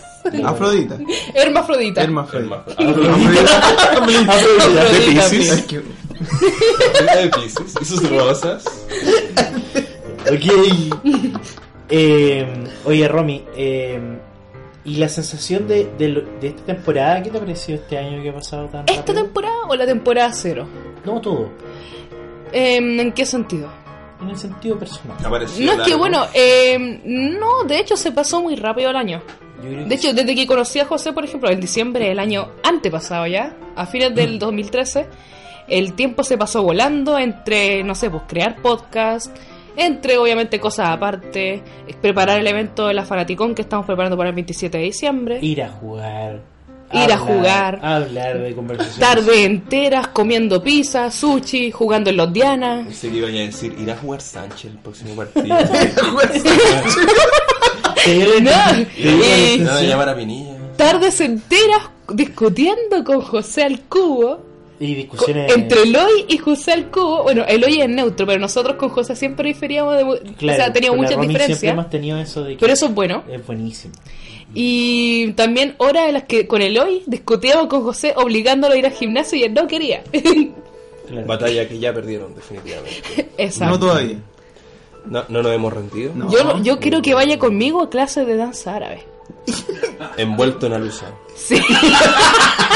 [0.44, 0.98] Afrodita.
[1.34, 2.02] Hermafrodita.
[2.02, 2.60] Hermafrodita.
[2.78, 3.58] Afrodita.
[4.32, 4.98] Afrodita, ¿De.
[5.30, 5.66] Pisces?
[5.68, 7.74] De Pisces.
[7.80, 8.64] ¿Y sus rosas?
[10.30, 10.96] Ok.
[11.94, 12.46] Eh,
[12.84, 14.00] oye, Romy, eh,
[14.84, 17.22] ¿y la sensación de, de, lo- de esta temporada?
[17.22, 19.22] ¿Qué te ha parecido este año que ha pasado tan ¿Esta rápido?
[19.24, 20.66] temporada o la temporada cero?
[21.04, 21.50] No todo,
[22.52, 23.68] Em, ¿En qué sentido?
[24.22, 25.16] En el sentido personal.
[25.24, 27.00] Apareció No es que bueno, em,
[27.38, 29.22] no, de hecho se pasó muy rápido el año.
[29.62, 33.54] De hecho, desde que conocí a José, por ejemplo, en diciembre del año antepasado ya,
[33.76, 35.06] a fines del 2013,
[35.68, 39.34] el tiempo se pasó volando entre, no sé, pues crear podcast,
[39.76, 41.62] entre obviamente cosas aparte, eh,
[42.00, 45.62] preparar el evento de la Fanaticón que estamos preparando para el 27 de diciembre, ir
[45.62, 46.51] a jugar.
[46.92, 47.78] Ir a jugar.
[47.82, 48.98] Hablar de conversaciones.
[48.98, 52.86] tarde enteras comiendo pizza, sushi, jugando en los Dianas.
[52.86, 55.56] Pensé que iban a decir, irá a jugar Sánchez el próximo partido.
[60.76, 61.82] Tardes enteras
[62.12, 64.40] discutiendo con José al Cubo.
[64.80, 65.54] Y discusiones.
[65.54, 69.48] Entre Eloy y José al Cubo, bueno, Eloy es neutro, pero nosotros con José siempre
[69.48, 72.58] diferíamos, de, Claro, o sea, teníamos muchas Romy Siempre diferencias, hemos tenido eso de que
[72.58, 73.22] pero eso es bueno.
[73.30, 73.94] es buenísimo.
[74.54, 78.92] Y también horas en las que con Eloy discutíamos con José obligándolo a ir al
[78.92, 80.02] gimnasio y él no quería.
[81.08, 81.26] Claro.
[81.26, 83.30] Batalla que ya perdieron, definitivamente.
[83.38, 83.74] Exacto.
[83.74, 84.16] No todavía.
[85.06, 86.12] No, no nos hemos rendido.
[86.14, 86.30] No.
[86.30, 89.04] Yo, no- yo quiero que vaya conmigo a clases de danza árabe.
[90.16, 91.06] Envuelto en alusa.
[91.34, 91.56] Sí.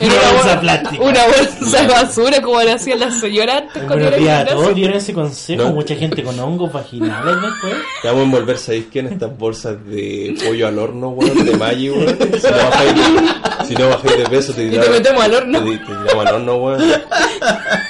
[0.00, 1.02] Una bolsa plástica.
[1.02, 4.10] Una bolsa de basura como le hacían las señoras antes cuando
[4.54, 5.62] todos dieron ese consejo.
[5.64, 5.72] No.
[5.72, 7.74] Mucha gente con hongos vaginales después.
[8.02, 9.00] Te vamos a envolver, ¿sabéis qué?
[9.00, 12.16] En estas bolsas de pollo al horno, weón, de Maggi, weón.
[12.18, 14.86] Si no bajáis de, si no bajáis de peso, te Y tiramos.
[14.90, 15.58] te metemos al horno.
[15.64, 16.82] Te, te tiramos al horno, weón.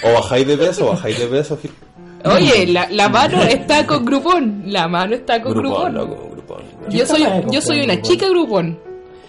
[0.04, 1.58] O bajáis de peso, o bajáis de peso.
[2.24, 4.62] Oye, la, la mano está con grupón.
[4.66, 5.94] La mano está con Grupón, grupón.
[5.94, 6.62] loco, grupón.
[6.90, 8.78] Yo soy, Yo estaba yo soy una comprando chica grupón.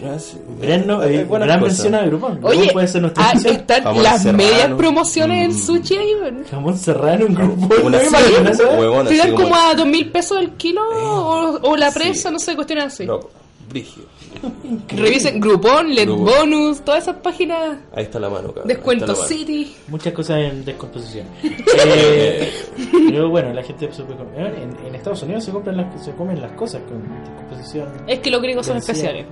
[0.04, 0.38] Ah, sí.
[0.60, 2.40] Gran, no, eh, gran mención a Grupón.
[2.44, 4.38] Oye, puede ser nuestra ah, están Jamón las serrano.
[4.44, 5.60] medias promociones en Mm.
[5.60, 6.46] sushi ahí, weón.
[6.50, 7.70] Jamón serrano en Grupón.
[7.84, 9.04] Una ¿no?
[9.08, 12.00] Te dan como- a dos mil pesos el kilo o, o la sí.
[12.00, 13.06] presa, no sé, cuestiones así.
[13.06, 13.30] Loco,
[13.70, 14.08] brígido.
[14.90, 16.26] Revisen Groupon, Let Groupon.
[16.26, 17.78] Bonus, todas esas páginas.
[17.94, 18.68] Ahí está la mano, cabrón.
[18.68, 19.16] Descuento mano.
[19.28, 19.76] City.
[19.88, 21.28] Muchas cosas en descomposición.
[21.84, 22.52] Eh,
[23.10, 26.12] pero bueno, la gente se puede com- en, en Estados Unidos se compran las, se
[26.14, 27.88] comen las cosas con descomposición.
[28.08, 29.26] Es que los griegos son especiales.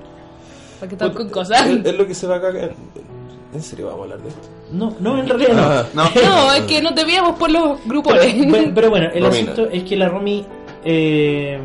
[0.80, 1.66] Para con cosas.
[1.66, 2.48] Es, es lo que se va acá.
[2.50, 2.70] En,
[3.54, 4.48] en serio, vamos a hablar de esto.
[4.72, 5.62] No, no, en realidad no.
[5.62, 6.22] Ah, No.
[6.22, 8.24] No, es que no te veíamos por los grupones.
[8.34, 9.52] Pero, bueno, pero bueno, el Romina.
[9.52, 10.44] asunto es que la Romy.
[10.84, 11.58] eh,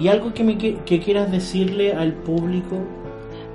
[0.00, 2.76] y algo que, me, que, que quieras decirle al público.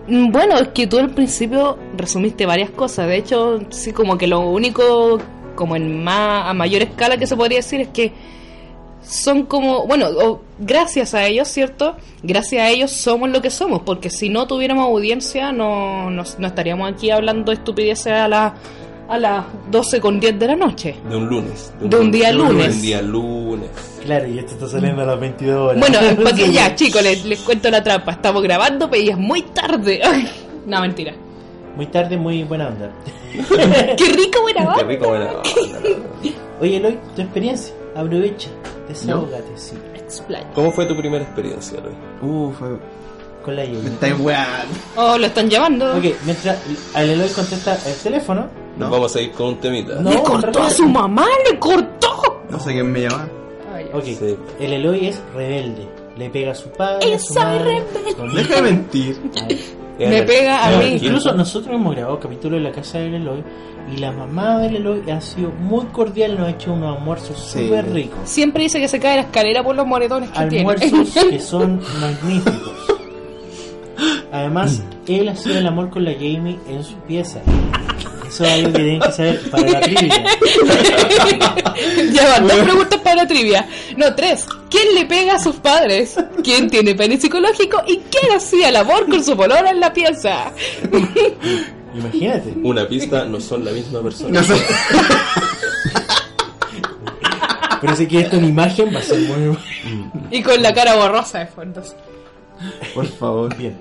[0.07, 3.07] Mm, Bueno, es que tú al principio resumiste varias cosas.
[3.07, 5.17] De hecho, sí, como que lo único,
[5.55, 8.11] como en más, a mayor escala que se podría decir es que
[9.07, 11.95] son como, bueno, o- gracias a ellos, ¿cierto?
[12.23, 16.47] Gracias a ellos somos lo que somos, porque si no tuviéramos audiencia no, no, no
[16.47, 18.53] estaríamos aquí hablando estupideces a las
[19.07, 20.95] a las 12 con 10 de la noche.
[21.07, 21.71] De un lunes.
[21.79, 22.67] De un día lunes.
[22.69, 23.69] De un día lunes.
[24.03, 25.79] Claro, y esto está saliendo a las 22 horas.
[25.79, 28.13] Bueno, para que ya, chicos, les, les cuento la trampa.
[28.13, 30.01] Estamos grabando, pero ya es muy tarde.
[30.65, 31.13] No, mentira.
[31.75, 32.89] Muy tarde, muy buena onda.
[33.95, 34.83] Qué rico, buena Qué onda.
[34.85, 35.43] rico, buena onda.
[36.59, 37.75] Oye, Eloy, tu experiencia.
[37.95, 38.49] Aprovecha.
[38.87, 39.75] Desahógate, sí.
[39.95, 40.45] Explain.
[40.53, 41.93] ¿Cómo fue tu primera experiencia, Roy?
[42.21, 42.59] Uf,
[43.43, 43.87] Con la me Yumi.
[43.87, 44.75] estáis weando.
[44.95, 45.97] Oh, lo están llamando.
[45.97, 46.57] Ok, mientras
[46.93, 48.47] al Eloy contesta el teléfono.
[48.77, 48.89] No.
[48.89, 49.95] Vamos a ir con un temita.
[49.95, 50.09] No.
[50.11, 52.43] le cortó a su mamá, le cortó.
[52.49, 53.27] No sé quién me llama.
[53.93, 54.35] Ok, Sí.
[54.59, 55.87] el Eloy es rebelde.
[56.17, 57.13] Le pega a su padre.
[57.15, 57.83] a su Soy madre,
[58.17, 58.35] rebelde.
[58.43, 59.21] Deja de mentir.
[59.99, 60.85] Me pega a No, mí.
[61.01, 63.43] incluso nosotros hemos grabado capítulo de la casa del Eloy
[63.93, 67.63] y la mamá del Eloy ha sido muy cordial, nos ha hecho unos almuerzos Sí.
[67.65, 68.19] súper ricos.
[68.25, 71.29] Siempre dice que se cae la escalera por los moretones que Almuerzos tiene.
[71.29, 72.71] que son magníficos.
[74.31, 77.39] Además, él hacía el amor con la Jamie en su pieza.
[78.35, 80.25] Eso es algo que tienen que saber para la trivia.
[82.11, 83.69] Llevan dos preguntas para la trivia.
[83.95, 84.45] No, tres.
[84.69, 86.17] ¿Quién le pega a sus padres?
[86.43, 87.81] ¿Quién tiene pene psicológico?
[87.87, 90.51] ¿Y quién hacía el amor con su polora en la pieza?
[91.95, 92.53] Imagínate.
[92.61, 94.41] Una pista, no son la misma persona.
[94.41, 94.61] No sé.
[97.79, 99.57] Pero si quieres una imagen va a ser muy
[100.29, 101.95] Y con la cara borrosa de fondos.
[102.93, 103.55] Por favor.
[103.55, 103.77] bien.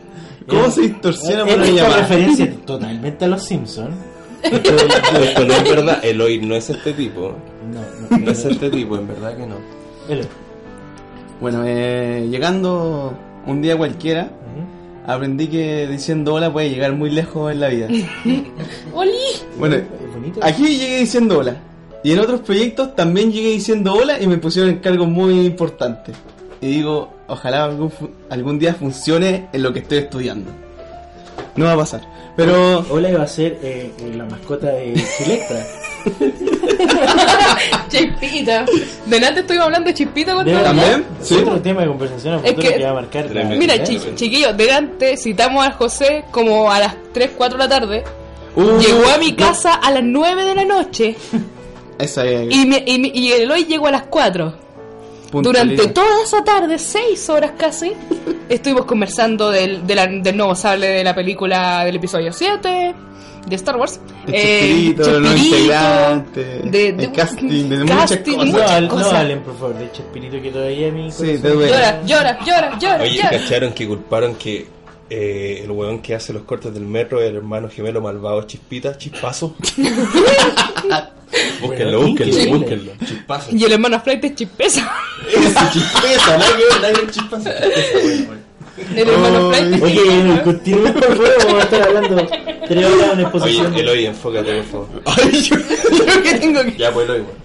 [0.47, 1.97] ¿Cómo se distorsiona eh, por una llamada?
[2.03, 4.14] referencia totalmente a los Simpsons.
[4.45, 4.77] Esto,
[5.23, 6.05] esto no es verdad.
[6.05, 7.35] Eloy no es este tipo.
[7.73, 7.81] No,
[8.11, 9.57] no, No es este tipo, en verdad que no.
[10.09, 10.27] Eloy.
[11.41, 13.13] Bueno, eh, llegando
[13.47, 14.31] un día cualquiera,
[15.07, 17.89] aprendí que diciendo hola puede llegar muy lejos en la vida.
[18.95, 19.13] ¡Oli!
[19.59, 19.77] Bueno,
[20.43, 21.57] aquí llegué diciendo hola.
[22.03, 26.15] Y en otros proyectos también llegué diciendo hola y me pusieron encargos muy importantes.
[26.61, 27.93] Y digo, ojalá algún,
[28.31, 30.51] algún día funcione en lo que estoy estudiando.
[31.57, 32.14] No va a pasar.
[32.37, 35.67] Pero Hola iba a ser eh, eh, la mascota de Chilectra.
[37.89, 38.65] Chispita.
[39.07, 41.05] Delante estuvimos hablando de chispita con ¿También?
[41.21, 41.35] es Sí.
[41.37, 43.57] otro tema de conversación a Es futuro que- que, va a marcar la- Tremendo.
[43.59, 48.05] Mira, chi- chiquillos, delante citamos a José como a las 3, 4 de la tarde.
[48.57, 51.17] Uh, Llegó a mi no, casa a las 9 de la noche.
[51.99, 54.55] Esa es Y, mi- y, mi- y el hoy llegó a las 4.
[55.35, 55.65] Puntualidad.
[55.67, 57.93] Durante toda esa tarde, 6 horas casi,
[58.49, 62.95] estuvimos conversando del, de la- del nuevo sable de la película del episodio 7
[63.47, 64.01] de Star Wars.
[64.27, 64.61] El Eh,
[64.97, 68.47] Chespirito, los integrantes, de- de- el casting, de casting, muchas cosas.
[68.47, 69.13] No, muchas al- no cosas.
[69.13, 71.71] hablen, por favor, de Chespirito que todavía mi Sí, corazón- te duele.
[71.73, 73.03] Llora, llora, llora, llora.
[73.03, 73.31] Oye, llora.
[73.31, 74.67] ¿cacharon que culparon que
[75.11, 78.97] eh, el weón que hace los cortes del metro es el hermano gemelo malvado Chispita,
[78.97, 79.55] Chispazo?
[81.61, 82.93] Búsquenlo, búsquenlo, búsquenlo.
[83.05, 83.57] Chispazo.
[83.57, 84.91] Y el hermano Flight es chispeza.
[85.29, 87.51] Ese chispeza, que ver, chispazo.
[88.95, 93.73] El hermano Flight es Oye, continúa por favor, vamos a estar hablando horas en exposición.
[93.73, 95.03] Oye, Eloy, enfócate, por favor.
[95.23, 96.77] Ay, yo, yo que tengo que...
[96.77, 97.39] Ya, pues Eloy, bueno.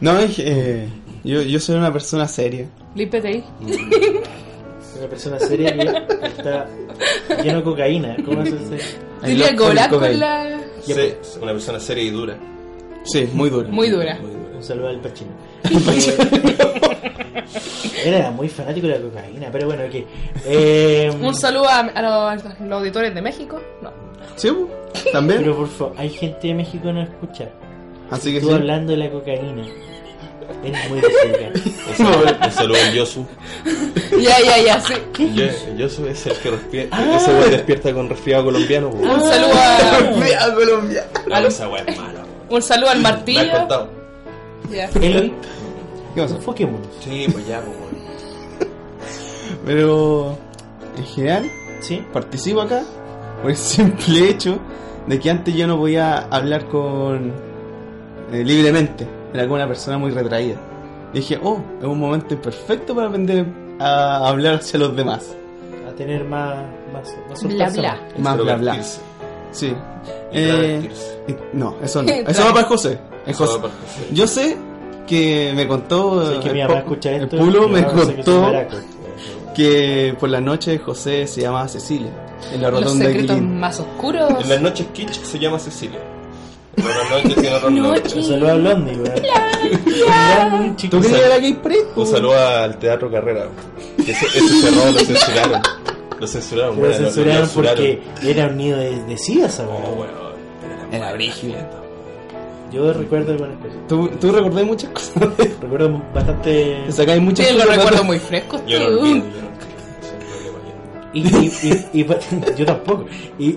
[0.00, 0.88] No, es que, eh,
[1.22, 2.66] yo, yo soy una persona seria.
[2.94, 3.44] Límpete ahí.
[5.04, 5.82] Una persona seria que
[6.28, 6.66] está
[7.42, 8.16] lleno de cocaína.
[8.24, 8.42] ¿Cómo
[9.58, 10.16] cobrar con cocaine.
[10.18, 10.60] la.
[10.80, 10.94] Sí,
[11.42, 12.38] una persona seria y dura.
[13.04, 13.68] Sí, muy dura.
[13.68, 14.18] Muy dura.
[14.56, 15.30] Un saludo al Pachino.
[18.02, 19.94] Era muy fanático de la cocaína, pero bueno, ok.
[20.46, 22.02] Eh, Un saludo a, a
[22.34, 23.60] los, a los auditores de México.
[23.82, 23.90] No.
[24.36, 24.48] Sí,
[25.12, 25.40] también.
[25.40, 27.50] pero por favor, hay gente de México que no escucha.
[28.10, 28.50] Así que sí.
[28.50, 29.66] hablando de la cocaína.
[30.64, 31.00] Eres muy
[31.96, 33.26] saludo, un saludo al Yosu.
[34.20, 34.94] Ya, ya, ya, sí.
[35.34, 37.16] Yo- Yosu es el que despierta.
[37.16, 38.88] Ese weón despierta con resfriado colombiano.
[38.90, 40.10] Un saludo a.
[40.16, 41.06] Mira, Colombia.
[41.26, 42.24] No, esa es mala.
[42.48, 43.52] Un saludo al Me has martillo.
[43.52, 43.90] contado.
[44.70, 44.88] Ya.
[44.90, 45.32] ¿Qué
[46.16, 46.38] pasa?
[47.02, 48.04] Sí, pues ya, pues weón.
[49.66, 50.38] Pero,
[50.96, 52.02] en general, ¿Sí?
[52.12, 52.82] participo acá
[53.42, 54.58] por el simple hecho
[55.06, 57.32] de que antes yo no podía hablar con
[58.32, 59.06] eh, libremente.
[59.34, 60.56] Era como una persona muy retraída.
[61.12, 63.44] Y dije, oh, es un momento perfecto para aprender
[63.80, 65.34] a hablar hacia los demás.
[65.88, 66.56] A tener más.
[66.92, 68.00] más, más Bla, bla.
[68.18, 68.78] Más bla bla.
[69.50, 69.74] Sí.
[70.32, 70.88] Eh,
[71.52, 72.10] no, eso no.
[72.28, 72.98] Eso va para José.
[73.26, 73.56] Es Eso José.
[73.56, 74.06] va para José.
[74.12, 74.56] Yo sé
[75.06, 76.40] que me contó.
[76.42, 77.36] Que el escucha el esto.
[77.38, 78.76] Pulo mi me que contó maraco.
[79.54, 82.10] que por la noche José se llama Cecilia.
[82.52, 83.58] En la Los rotonda de secretos Quilín.
[83.60, 84.32] más oscuros.
[84.42, 86.00] En las noches Kitsch se llama Cecilia.
[86.76, 88.02] Las noches otro nombre.
[88.16, 90.76] Un saludo a Blondie, weón.
[90.76, 91.86] ¿Tú que- querías la Gay Pride?
[91.96, 93.46] Un saludo al Teatro Carrera.
[93.98, 95.62] Ese, ese cerrado lo censuraron.
[96.20, 97.76] Lo censuraron, Lo weón, censuraron censuraron.
[97.78, 99.74] porque era un nido de, de sida, esa weá.
[99.86, 100.10] Oh, weón.
[100.92, 101.54] Era brígido.
[102.72, 103.76] Yo recuerdo buenas cosas.
[103.88, 105.14] ¿Tú, tú recordás muchas cosas.
[105.60, 106.82] Recuerdo bastante.
[106.86, 107.76] Te sacáis muchas Sí, lo cosas.
[107.76, 108.60] recuerdo muy fresco.
[108.66, 109.54] Yo no olvido, yo no
[111.12, 111.52] Y, y,
[111.92, 112.06] y, y
[112.56, 113.06] yo tampoco.
[113.38, 113.56] Y,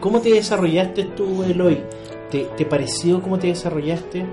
[0.00, 1.80] ¿Cómo te desarrollaste tú, Eloy?
[2.30, 4.26] ¿Te, ¿Te pareció cómo te desarrollaste?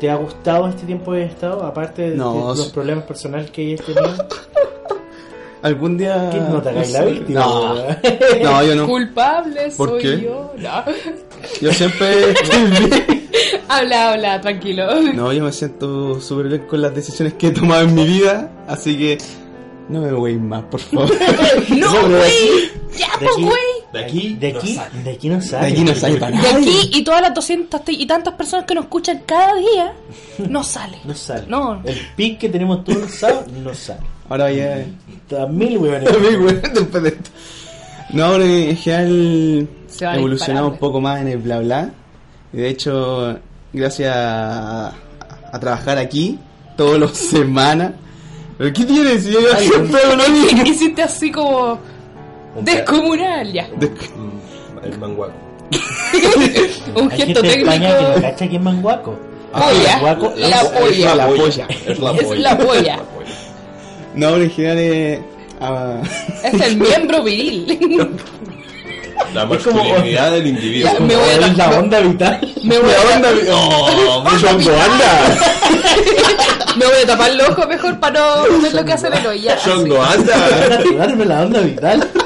[0.00, 1.64] ¿Te ha gustado este tiempo de estado?
[1.64, 2.70] Aparte de, No, de los sí.
[2.72, 4.02] problemas personales que hayas tenido.
[5.62, 6.28] Algún día.
[6.32, 7.40] ¿Qué no te la víctima?
[7.40, 7.74] No,
[8.42, 8.86] no, yo no.
[8.86, 10.20] Culpable ¿Por soy qué?
[10.22, 10.52] yo.
[10.58, 10.84] No.
[11.60, 12.34] Yo siempre
[13.68, 14.88] habla, habla, tranquilo.
[15.14, 18.50] No, yo me siento súper bien con las decisiones que he tomado en mi vida.
[18.66, 19.18] Así que.
[19.88, 21.10] No me voy más, por favor.
[21.76, 22.70] No, güey.
[22.96, 23.52] Ya, pues, güey.
[23.92, 25.02] De aquí, De no aquí, sale.
[25.02, 25.66] de aquí no sale.
[25.66, 26.56] De aquí no sale para De nada.
[26.58, 29.92] aquí y todas las 200 y tantas personas que nos escuchan cada día,
[30.48, 30.98] no sale.
[31.04, 31.44] No sale.
[31.48, 31.82] No.
[31.84, 34.00] El pic que tenemos todos los sábados no sale.
[34.28, 34.84] Ahora ya.
[35.42, 36.08] A mil weones.
[36.20, 37.30] Mi güey, después de esto.
[38.10, 39.68] No, ahora en general
[40.14, 41.90] evolucionado un poco más en el bla bla.
[42.52, 43.38] Y de hecho,
[43.72, 44.88] gracias a,
[45.52, 46.38] a trabajar aquí
[46.76, 47.92] todas las semanas.
[48.58, 49.24] ¿Pero qué tienes?
[49.24, 50.64] Si yo siempre lo.
[50.68, 51.78] Hiciste así como
[52.60, 53.66] descomunal, ya.
[53.68, 55.32] Mm, El manguaco.
[56.94, 58.20] Un Hay gesto gente de España que no técnico.
[58.20, 59.18] cacha que es manguaco.
[59.52, 59.92] Polla.
[59.94, 61.14] Manguaco La polla.
[61.14, 61.66] la polla.
[61.86, 62.40] Es la Es polla.
[62.40, 62.98] la polla.
[64.14, 65.20] No, general es.
[65.60, 65.96] ah,
[66.44, 67.66] Es el miembro viril.
[69.34, 70.92] La Es como- masculinidad del individuo.
[70.92, 72.52] Ya, me voy a es la onda vital.
[72.64, 72.96] Me voy, a,
[73.50, 74.24] ¡Oh!
[74.38, 75.36] Chongo, anda.
[76.76, 79.40] Me voy a tapar los ojos mejor para no ver lo que hace el Eloy.
[79.40, 79.68] Ya, así.
[79.70, 80.48] ¡Chongo, anda!
[80.98, 82.10] Darme la onda vital.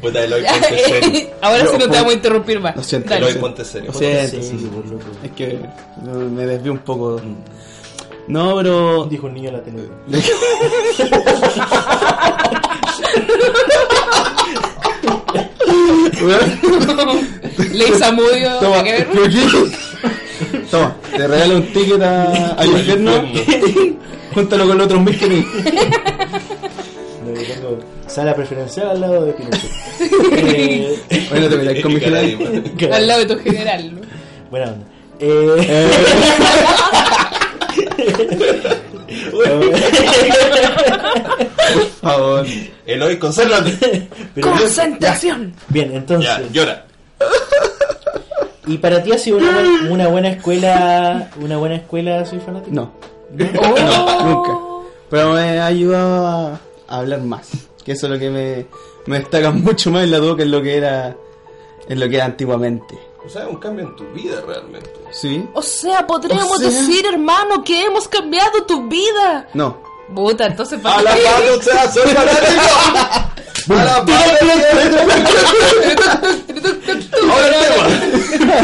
[0.00, 1.28] Puta, Eloy, ponte serio.
[1.42, 2.74] Ahora sí no te vamos a interrumpir más.
[2.76, 3.14] Lo siento.
[3.14, 3.90] Eloy, ponte serio.
[3.92, 4.70] Lo siento, Sí, sí.
[4.74, 5.04] por loco.
[5.22, 5.58] Es que
[6.04, 7.20] me desvío un poco.
[8.28, 9.04] No, pero.
[9.04, 9.88] Dijo el niño en la tele.
[17.72, 18.50] Le hizo a Mudio.
[18.58, 19.08] Toma, ¿nada que ver?
[19.12, 20.58] ¿pero qué?
[20.70, 23.12] Toma, te regalo un ticket a- al infierno.
[24.34, 25.26] Júntalo con los otros mil que
[27.54, 29.70] tengo sala preferencial al lado de Pinochet.
[30.32, 30.98] Eh,
[31.30, 32.62] Bueno, te metáis con mi general.
[32.76, 33.94] claro, Al lado de tu general.
[33.94, 34.00] ¿no?
[34.50, 34.86] Buena onda.
[35.20, 35.88] Eh,
[41.74, 42.46] Por favor.
[42.86, 44.08] Eloy, concéntrate.
[44.40, 45.52] Concentración.
[45.68, 46.30] bien, entonces.
[46.30, 46.86] Ya, llora.
[48.70, 51.30] ¿Y para ti ha sido una, buena- una buena escuela?
[51.40, 52.70] ¿Una buena escuela soy fanático?
[52.74, 52.92] No,
[53.62, 54.24] Oh.
[54.24, 54.86] nunca.
[55.08, 57.48] Pero me ha ayudado a, a hablar más.
[57.84, 58.66] Que eso es lo que me,
[59.06, 61.16] me destaca mucho más en la duda que en lo que era
[61.88, 62.98] en lo que era antiguamente.
[63.24, 64.90] O sea, un cambio en tu vida realmente.
[65.12, 65.44] ¿Sí?
[65.54, 69.48] O sea, podríamos O sea- decir, hermano, que hemos cambiado tu vida.
[69.54, 69.78] No.
[70.14, 71.16] Puta, entonces ¡A para la
[71.92, 72.62] soy fanático!
[73.70, 73.94] ¡A la!
[77.30, 78.60] Ahora el tema.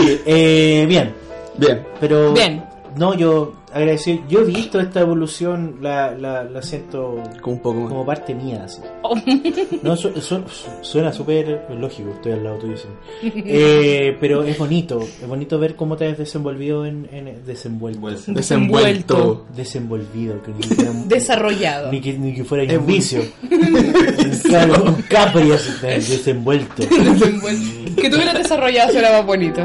[0.00, 1.14] Oye, eh, bien,
[1.56, 1.86] Bien.
[2.00, 2.32] pero.
[2.32, 2.64] Bien.
[2.96, 4.22] No, yo agradecido.
[4.28, 7.88] Yo he visto esta evolución, la, la, la siento Con un poco más.
[7.88, 8.62] como parte mía.
[8.64, 8.80] Así.
[9.02, 9.14] Oh.
[9.82, 10.42] No, su- su-
[10.82, 12.76] suena súper lógico, estoy al lado tuyo.
[12.76, 12.88] sí.
[13.44, 18.08] Eh, pero es bonito, es bonito ver cómo te has desenvolvido en, en desenvuelto.
[18.32, 19.46] Desenvuelto.
[19.56, 21.90] Desenvolvido, que ni, que era un- Desarrollado.
[21.92, 23.22] ni que, ni que fuera un vicio.
[24.44, 26.82] claro, un capri así, desenvuelto.
[26.86, 29.60] que tú hubieras desarrollado será más bonito.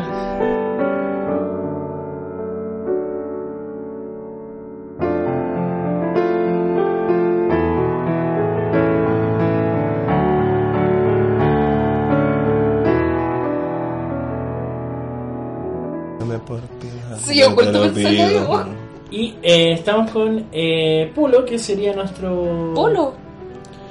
[17.38, 18.68] Yo igual.
[19.10, 22.74] Y eh, estamos con eh, Pulo, que sería nuestro.
[22.76, 23.14] Polo.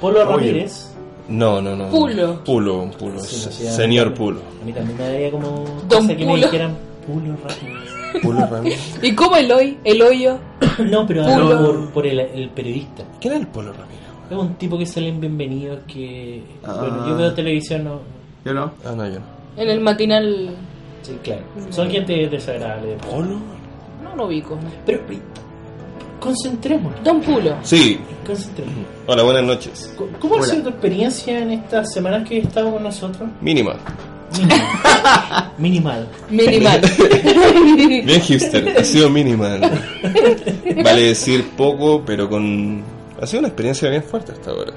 [0.01, 0.93] Polo Ramírez.
[1.29, 1.89] No, no, no.
[1.89, 2.45] Pulo.
[2.45, 3.19] Pulo, Pulo.
[3.21, 4.41] Sí, no, Señor Pulo.
[4.63, 5.65] A mí también me daría como.
[5.89, 6.37] Don que me Pulo.
[6.37, 6.77] dijeran
[7.07, 8.23] Pulo Ramírez.
[8.23, 8.99] Pulo Ramírez.
[9.03, 9.79] ¿Y cómo el hoy?
[9.85, 10.39] El hoyo.
[10.79, 11.59] No, pero Pulo.
[11.65, 13.03] por, por el, el periodista.
[13.21, 14.07] ¿Quién es el Pulo Ramírez?
[14.31, 16.43] Es un tipo que sale en Bienvenidos que...
[16.65, 16.75] Ah.
[16.81, 18.01] Bueno, yo veo televisión, no...
[18.45, 18.73] Yo no.
[18.85, 19.27] Ah, no, yo no.
[19.57, 20.51] En el matinal.
[21.07, 21.43] Sí, claro.
[21.71, 22.97] Son gente desagradable.
[23.09, 23.39] ¿Polo?
[24.03, 24.59] No lo ubico.
[24.85, 25.21] Pero, pero,
[26.19, 27.05] concentrémonos.
[27.05, 27.55] Don Pulo.
[27.63, 28.01] Sí.
[28.27, 28.87] Concentrémonos.
[29.07, 29.95] Hola, buenas noches.
[29.97, 33.29] ¿Cómo- ¿Cómo ha sido tu experiencia en estas semanas que has estado con nosotros?
[33.41, 33.77] Mínima.
[35.59, 36.09] Minimal.
[36.29, 36.81] Minimal.
[38.05, 39.59] Bien hipster, ha sido mínima.
[40.83, 42.83] Vale decir poco, pero con...
[43.21, 44.73] Ha sido una experiencia bien fuerte hasta ahora.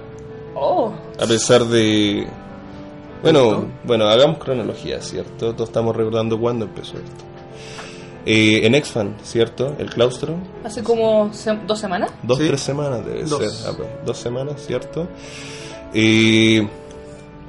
[0.56, 0.94] oh.
[1.20, 2.28] A pesar de...
[3.22, 5.54] Bueno, bueno, hagamos cronología, ¿cierto?
[5.54, 7.26] Todos estamos recordando cuándo empezó esto.
[8.26, 9.76] Eh, en Exfan, ¿cierto?
[9.80, 10.36] El claustro.
[10.64, 12.12] Hace como se- dos semanas.
[12.24, 12.48] Dos, Sí.
[12.48, 13.40] tres semanas debe Dos.
[13.40, 13.72] ser.
[13.72, 15.08] Ah, pues, dos semanas, ¿cierto?
[15.94, 16.62] Y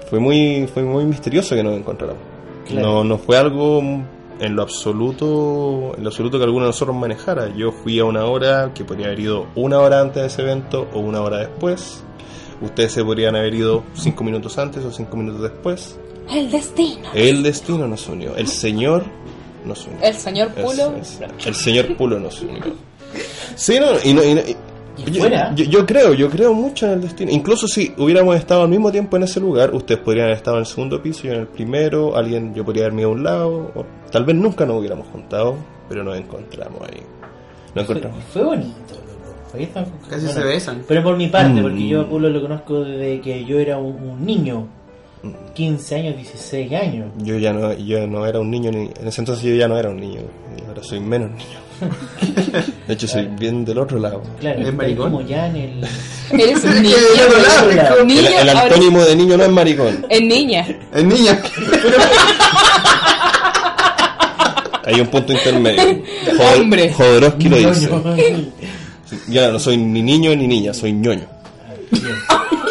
[0.08, 2.22] fue muy, fue muy misterioso que nos encontráramos.
[2.66, 2.86] Claro.
[2.86, 3.80] No, no fue algo
[4.40, 7.48] en lo absoluto, en lo absoluto que alguno de nosotros manejara.
[7.54, 10.88] Yo fui a una hora que podría haber ido una hora antes de ese evento
[10.94, 12.02] o una hora después.
[12.60, 15.98] Ustedes se podrían haber ido cinco minutos antes o cinco minutos después.
[16.30, 17.08] El destino.
[17.14, 18.36] El destino nos unió.
[18.36, 19.04] El Señor
[19.64, 19.98] nos unió.
[20.02, 20.94] El señor Pulo.
[21.00, 22.62] Es- es- el señor Pulo nos unió.
[23.56, 24.56] Sí, no, y no, y no- y-
[25.06, 27.30] ¿Y yo, yo- yo creo, yo creo mucho en el destino.
[27.32, 30.60] Incluso si hubiéramos estado al mismo tiempo en ese lugar, ustedes podrían haber estado en
[30.60, 33.72] el segundo piso, yo en el primero, alguien, yo podría haberme ido a un lado,
[33.74, 35.56] o tal vez nunca nos hubiéramos juntado,
[35.88, 37.00] pero nos encontramos ahí.
[37.74, 38.24] Nos Fue, encontramos.
[38.30, 38.94] fue bonito,
[39.52, 40.82] Casi bueno, se besan.
[40.86, 41.62] Pero por mi parte, Mm.
[41.62, 44.66] porque yo a Pulo lo conozco desde que yo era un, un niño.
[45.22, 45.30] Mm.
[45.54, 47.06] 15 años, 16 años.
[47.18, 49.76] Yo ya no, yo no era un niño, ni, en ese entonces yo ya no
[49.78, 50.20] era un niño,
[50.68, 51.60] ahora soy menos niño.
[52.86, 54.22] De hecho, soy bien del otro lado.
[54.40, 55.10] Claro, ¿Es maricón?
[55.12, 55.84] como ya en el...
[56.40, 56.94] Eres un niño.
[57.72, 58.04] Claro.
[58.04, 60.06] Niño, El, el ahora antónimo de niño no es maricón.
[60.08, 60.66] es niña.
[60.94, 61.40] Es niña.
[64.84, 65.82] Hay un punto intermedio.
[66.36, 66.92] Jodor- Hombre.
[66.92, 67.88] Jodorowsky lo dice.
[69.30, 71.26] Ya no soy ni niño ni niña, soy ñoño.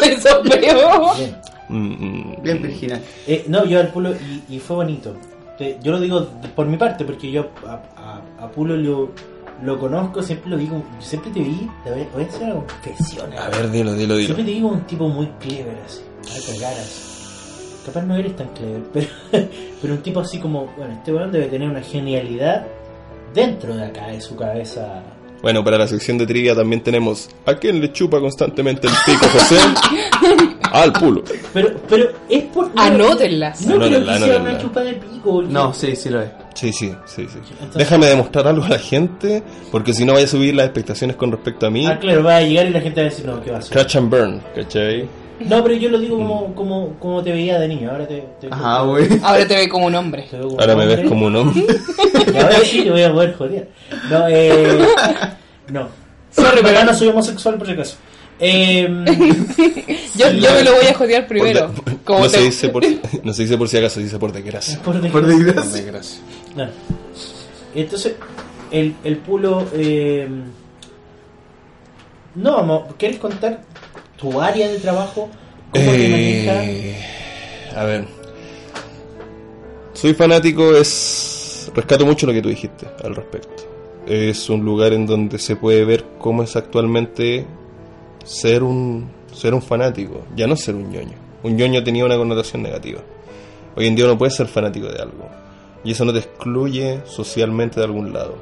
[0.02, 1.16] Eso es peor.
[1.16, 1.36] Bien.
[1.68, 2.42] Mm, mm.
[2.42, 3.00] Bien virginal.
[3.26, 5.14] Eh, no, yo al Pulo, y, y fue bonito.
[5.82, 9.10] Yo lo digo por mi parte, porque yo a, a, a Pulo lo,
[9.62, 13.30] lo conozco, siempre lo digo, siempre te vi, te voy, voy a hacer una confesión.
[13.34, 14.26] A ver, dilo, dilo, dilo.
[14.34, 17.82] Siempre te digo un tipo muy clever, así, a cagaras.
[17.84, 19.06] Capaz no eres tan clever, pero,
[19.82, 22.66] pero un tipo así como, bueno, este weón debe tener una genialidad
[23.34, 25.02] dentro de acá, de su cabeza.
[25.42, 29.26] Bueno, para la sección de trivia también tenemos ¿A quién le chupa constantemente el pico
[29.32, 29.56] José?
[30.72, 31.24] Al pulo.
[31.52, 32.72] Pero, pero es por...
[32.74, 33.66] no- Anótenlas.
[33.66, 35.42] No creo que sea una chupa de pico.
[35.42, 36.30] No, sí, sí lo es.
[36.54, 37.38] Sí, sí, sí, sí.
[37.52, 41.16] Entonces- Déjame demostrar algo a la gente, porque si no vaya a subir las expectaciones
[41.16, 41.86] con respecto a mí.
[41.86, 43.60] Ah, claro, va a llegar y la gente va a decir, no, ¿qué va a
[43.60, 43.76] hacer?
[43.76, 45.08] Catch and burn, ¿cachai?
[45.40, 47.90] No, pero yo lo digo como, como, como te veía de niño.
[47.90, 49.08] Ahora te, te, Ajá, güey.
[49.22, 50.26] Ahora te ve como un hombre.
[50.30, 50.96] te veo como Ahora me hombre.
[50.96, 51.64] ves como un hombre.
[52.32, 53.68] Y ahora sí te voy a poder joder.
[54.10, 54.78] No, eh.
[55.72, 55.88] No.
[56.30, 57.96] Sorry, pero no soy homosexual por si acaso.
[58.38, 58.86] Eh,
[60.16, 61.70] yo, yo me lo voy a jodear primero.
[61.72, 62.82] Por de- Como no, se te- dice por,
[63.22, 64.76] no se dice por si acaso, se dice por desgracia.
[64.82, 65.20] por Por desgracia.
[65.20, 65.82] Por desgracia.
[65.82, 66.20] desgracia.
[66.56, 66.66] No.
[67.74, 68.14] Entonces,
[68.70, 69.66] el, el pulo.
[69.74, 70.28] Eh,
[72.34, 73.60] no, vamos, ¿quieres contar
[74.20, 75.28] tu área de trabajo?
[75.72, 76.64] ¿Cómo te manejas?
[76.66, 76.96] Eh,
[77.74, 78.04] a ver.
[79.92, 81.70] Soy fanático, es.
[81.74, 83.62] Rescato mucho lo que tú dijiste al respecto.
[84.06, 87.46] Es un lugar en donde se puede ver cómo es actualmente
[88.24, 91.16] ser un, ser un fanático, ya no ser un ñoño.
[91.42, 93.00] Un ñoño tenía una connotación negativa.
[93.76, 95.28] Hoy en día uno puede ser fanático de algo.
[95.84, 98.36] Y eso no te excluye socialmente de algún lado.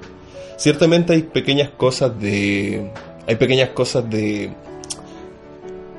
[0.56, 2.90] Ciertamente hay pequeñas cosas de.
[3.26, 4.50] Hay pequeñas cosas de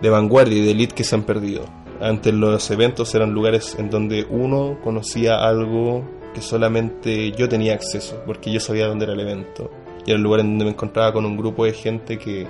[0.01, 1.65] de vanguardia y de elite que se han perdido.
[2.01, 8.21] Antes los eventos eran lugares en donde uno conocía algo que solamente yo tenía acceso,
[8.25, 9.69] porque yo sabía dónde era el evento.
[10.05, 12.47] Y era el lugar en donde me encontraba con un grupo de gente que,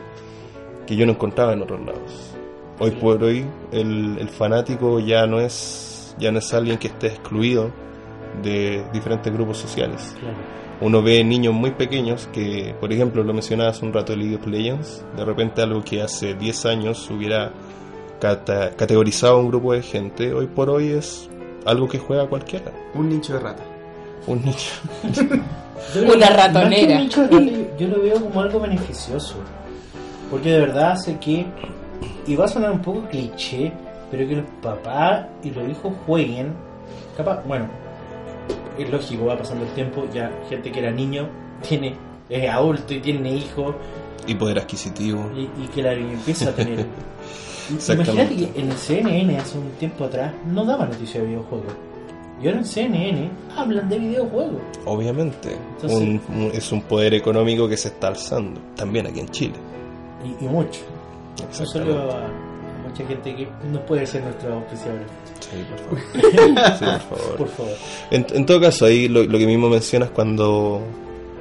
[0.85, 2.35] que yo no encontraba en otros lados.
[2.79, 7.07] Hoy por hoy el, el fanático ya no es ya no es alguien que esté
[7.07, 7.71] excluido
[8.43, 10.15] de diferentes grupos sociales.
[10.19, 10.35] Claro.
[10.82, 14.36] Uno ve niños muy pequeños que, por ejemplo, lo mencionaba hace un rato de League
[14.36, 17.51] of Legends, de repente algo que hace 10 años hubiera
[18.21, 21.30] cata- categorizado a un grupo de gente, hoy por hoy es
[21.65, 22.71] algo que juega cualquiera.
[22.93, 23.63] Un nicho de rata.
[24.27, 24.55] Un niño.
[25.95, 26.95] Yo Una que ratonera.
[26.97, 29.36] un nicho de Yo lo veo como algo beneficioso.
[30.32, 31.45] Porque de verdad hace que,
[32.27, 33.71] y va a sonar un poco cliché,
[34.11, 36.53] pero que los papás y los hijos jueguen.
[37.17, 37.65] Capaz, bueno,
[38.84, 41.27] es lógico, va pasando el tiempo, ya gente que era niño
[41.67, 41.95] tiene
[42.30, 43.75] es adulto y tiene hijos
[44.27, 45.30] y poder adquisitivo.
[45.36, 46.86] y, y que la empieza a tener.
[47.69, 51.73] Imagínate que en el CNN hace un tiempo atrás no daba noticia de videojuegos.
[52.41, 54.61] Y ahora en CNN hablan de videojuegos.
[54.86, 59.30] Obviamente, Entonces- un- un- es un poder económico que se está alzando, también aquí en
[59.30, 59.55] Chile.
[60.23, 60.82] Y, y mucho.
[61.59, 62.27] No solo a
[62.88, 65.01] mucha gente que no puede ser nuestro auspiciador.
[65.39, 65.99] Sí, por favor.
[66.79, 67.37] Sí, por favor.
[67.37, 67.71] Por favor.
[68.11, 70.81] En, en todo caso, ahí lo, lo que mismo mencionas cuando,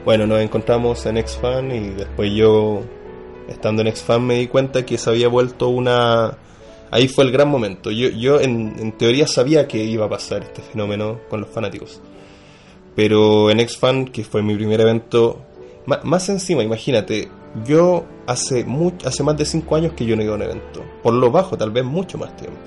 [0.04, 2.82] bueno, nos encontramos en Xfan y después yo,
[3.48, 6.36] estando en Xfan, me di cuenta que se había vuelto una...
[6.90, 7.90] Ahí fue el gran momento.
[7.90, 12.00] Yo, yo en, en teoría sabía que iba a pasar este fenómeno con los fanáticos.
[12.96, 15.38] Pero en Xfan, que fue mi primer evento,
[15.86, 17.28] ma- más encima, imagínate,
[17.66, 20.82] yo hace, mu- hace más de 5 años que yo no iba a un evento.
[21.02, 22.58] Por lo bajo, tal vez mucho más tiempo.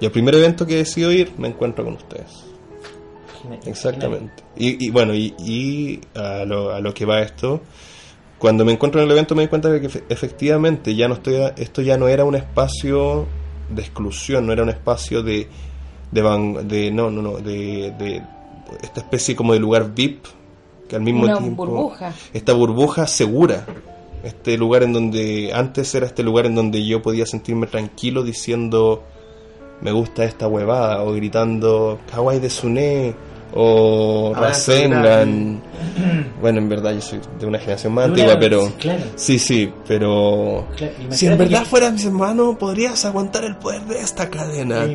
[0.00, 2.44] Y el primer evento que decido ir, me encuentro con ustedes.
[3.66, 4.42] Exactamente.
[4.56, 7.60] Y, y bueno, y, y a, lo, a lo que va esto,
[8.38, 11.14] cuando me encuentro en el evento me di cuenta de que efe- efectivamente ya no
[11.14, 13.26] estoy, esto ya no era un espacio
[13.70, 15.48] de exclusión, no era un espacio de,
[16.10, 18.22] de, van- de no, no, no, de, de
[18.82, 20.24] esta especie como de lugar VIP,
[20.88, 22.12] que al mismo Una tiempo burbuja.
[22.32, 23.66] esta burbuja segura.
[24.22, 29.02] Este lugar en donde antes era este lugar en donde yo podía sentirme tranquilo diciendo
[29.80, 33.14] me gusta esta huevada o gritando kawaii de Sune
[33.52, 35.60] o Ahora Rasengan.
[36.40, 39.02] Bueno, en verdad yo soy de una generación más antigua, pero sí, claro.
[39.16, 43.82] sí, sí, pero Claro, si en verdad que- fueras mis hermanos, podrías aguantar el poder
[43.82, 44.86] de esta cadena.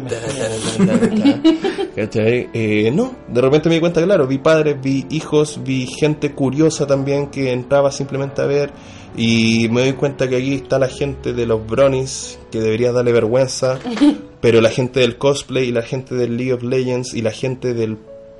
[1.97, 6.85] Eh, no, de repente me di cuenta, claro, vi padres, vi hijos, vi gente curiosa
[6.85, 8.71] también que entraba simplemente a ver
[9.17, 13.11] y me doy cuenta que aquí está la gente de los bronies que debería darle
[13.13, 13.79] vergüenza,
[14.41, 17.73] pero la gente del cosplay y la gente del League of Legends y la gente
[17.73, 17.97] del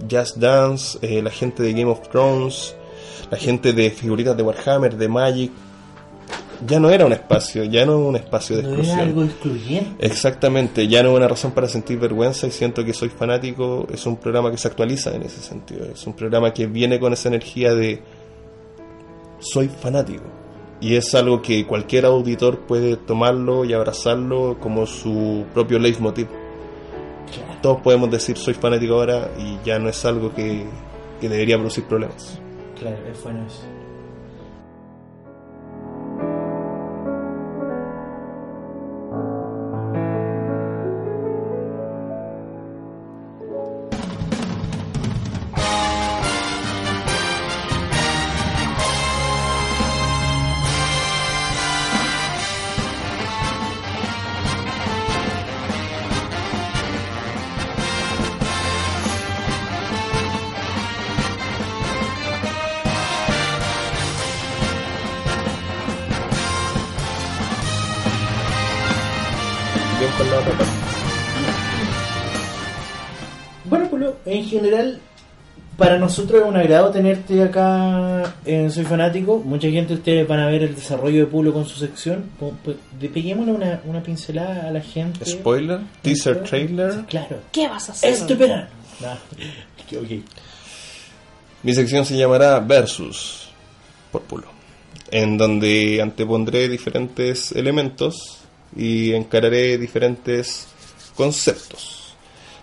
[0.10, 2.76] Just Dance, eh, la gente de Game of Thrones,
[3.32, 5.52] la gente de figuritas de Warhammer, de Magic,
[6.66, 9.00] ya no era un espacio, ya no un espacio de No exclusión.
[9.00, 10.06] era algo excluyente.
[10.06, 14.06] Exactamente, ya no es una razón para sentir vergüenza y siento que soy fanático, es
[14.06, 17.30] un programa que se actualiza en ese sentido, es un programa que viene con esa
[17.30, 18.02] energía de
[19.40, 20.24] soy fanático
[20.86, 26.28] y es algo que cualquier auditor puede tomarlo y abrazarlo como su propio leitmotiv.
[27.64, 30.64] Todos podemos decir soy fanático ahora y ya no es algo que,
[31.20, 32.40] que debería producir problemas.
[32.80, 33.75] Claro, es bueno eso.
[76.06, 79.40] Nosotros es un agrado tenerte acá en Soy Fanático.
[79.40, 82.30] Mucha gente, ustedes van a ver el desarrollo de Pulo con su sección.
[82.40, 82.78] Pues,
[83.12, 85.26] peguémosle una, una pincelada a la gente.
[85.26, 86.94] Spoiler, teaser, trailer.
[86.94, 87.38] Sí, claro.
[87.52, 88.14] ¿Qué vas a hacer?
[88.14, 88.68] Esto, verano.
[89.02, 89.14] No.
[89.14, 90.12] Ok, ok.
[91.64, 93.50] Mi sección se llamará Versus
[94.12, 94.46] por Pulo,
[95.10, 98.42] en donde antepondré diferentes elementos
[98.76, 100.68] y encararé diferentes
[101.16, 102.16] conceptos.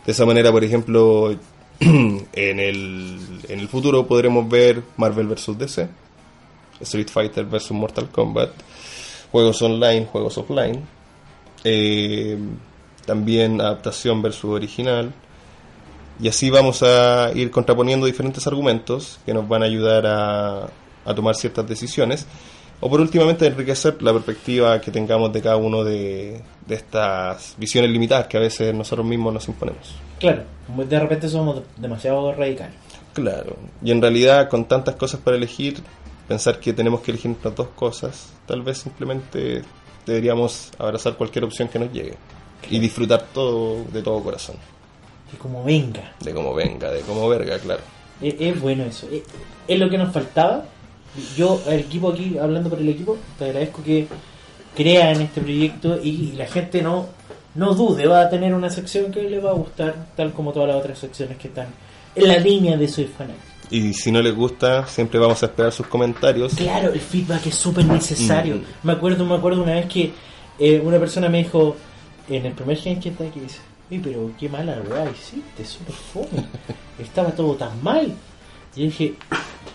[0.07, 1.37] De esa manera, por ejemplo,
[2.33, 3.19] en el,
[3.49, 5.59] en el futuro podremos ver Marvel vs.
[5.59, 5.89] DC,
[6.81, 7.73] Street Fighter vs.
[7.73, 8.51] Mortal Kombat,
[9.33, 10.85] juegos online, juegos offline,
[11.65, 12.39] eh,
[13.05, 15.13] también adaptación versus original,
[16.21, 20.71] y así vamos a ir contraponiendo diferentes argumentos que nos van a ayudar a,
[21.05, 22.27] a tomar ciertas decisiones.
[22.85, 27.91] O por últimamente enriquecer la perspectiva que tengamos de cada uno de, de estas visiones
[27.91, 29.95] limitadas que a veces nosotros mismos nos imponemos.
[30.19, 30.43] Claro,
[30.89, 32.75] de repente somos demasiado radicales.
[33.15, 35.81] Claro, y en realidad con tantas cosas para elegir,
[36.27, 39.63] pensar que tenemos que elegir entre dos cosas, tal vez simplemente
[40.05, 42.15] deberíamos abrazar cualquier opción que nos llegue
[42.69, 44.57] y disfrutar todo de todo corazón,
[45.33, 46.15] Y como venga.
[46.21, 47.83] de cómo venga, de cómo verga, claro.
[48.21, 49.07] Es, es bueno eso.
[49.13, 49.23] Es,
[49.69, 50.65] es lo que nos faltaba.
[51.37, 54.07] Yo, el equipo aquí, hablando por el equipo, te agradezco que
[54.75, 57.09] crean este proyecto y, la gente no,
[57.55, 60.69] no dude, va a tener una sección que le va a gustar, tal como todas
[60.69, 61.69] las otras secciones que están
[62.15, 63.53] en la línea de Soy Fanático.
[63.71, 66.55] Y si no les gusta, siempre vamos a esperar sus comentarios.
[66.55, 68.57] Claro, el feedback es súper necesario.
[68.57, 68.63] Mm.
[68.83, 70.13] Me acuerdo, me acuerdo una vez que
[70.59, 71.77] eh, una persona me dijo
[72.29, 73.61] en el primer gen que está aquí, dice,
[73.91, 76.47] "Oye, pero qué mala weá hiciste, súper fome.
[76.99, 78.13] Estaba todo tan mal.
[78.77, 79.15] Y yo dije,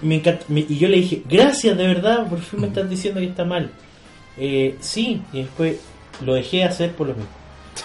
[0.01, 3.19] me encanta, me- y yo le dije, gracias de verdad, por fin me estás diciendo
[3.19, 3.69] que está mal.
[4.37, 5.77] Eh, sí, y después
[6.25, 7.29] lo dejé de hacer por lo mismo.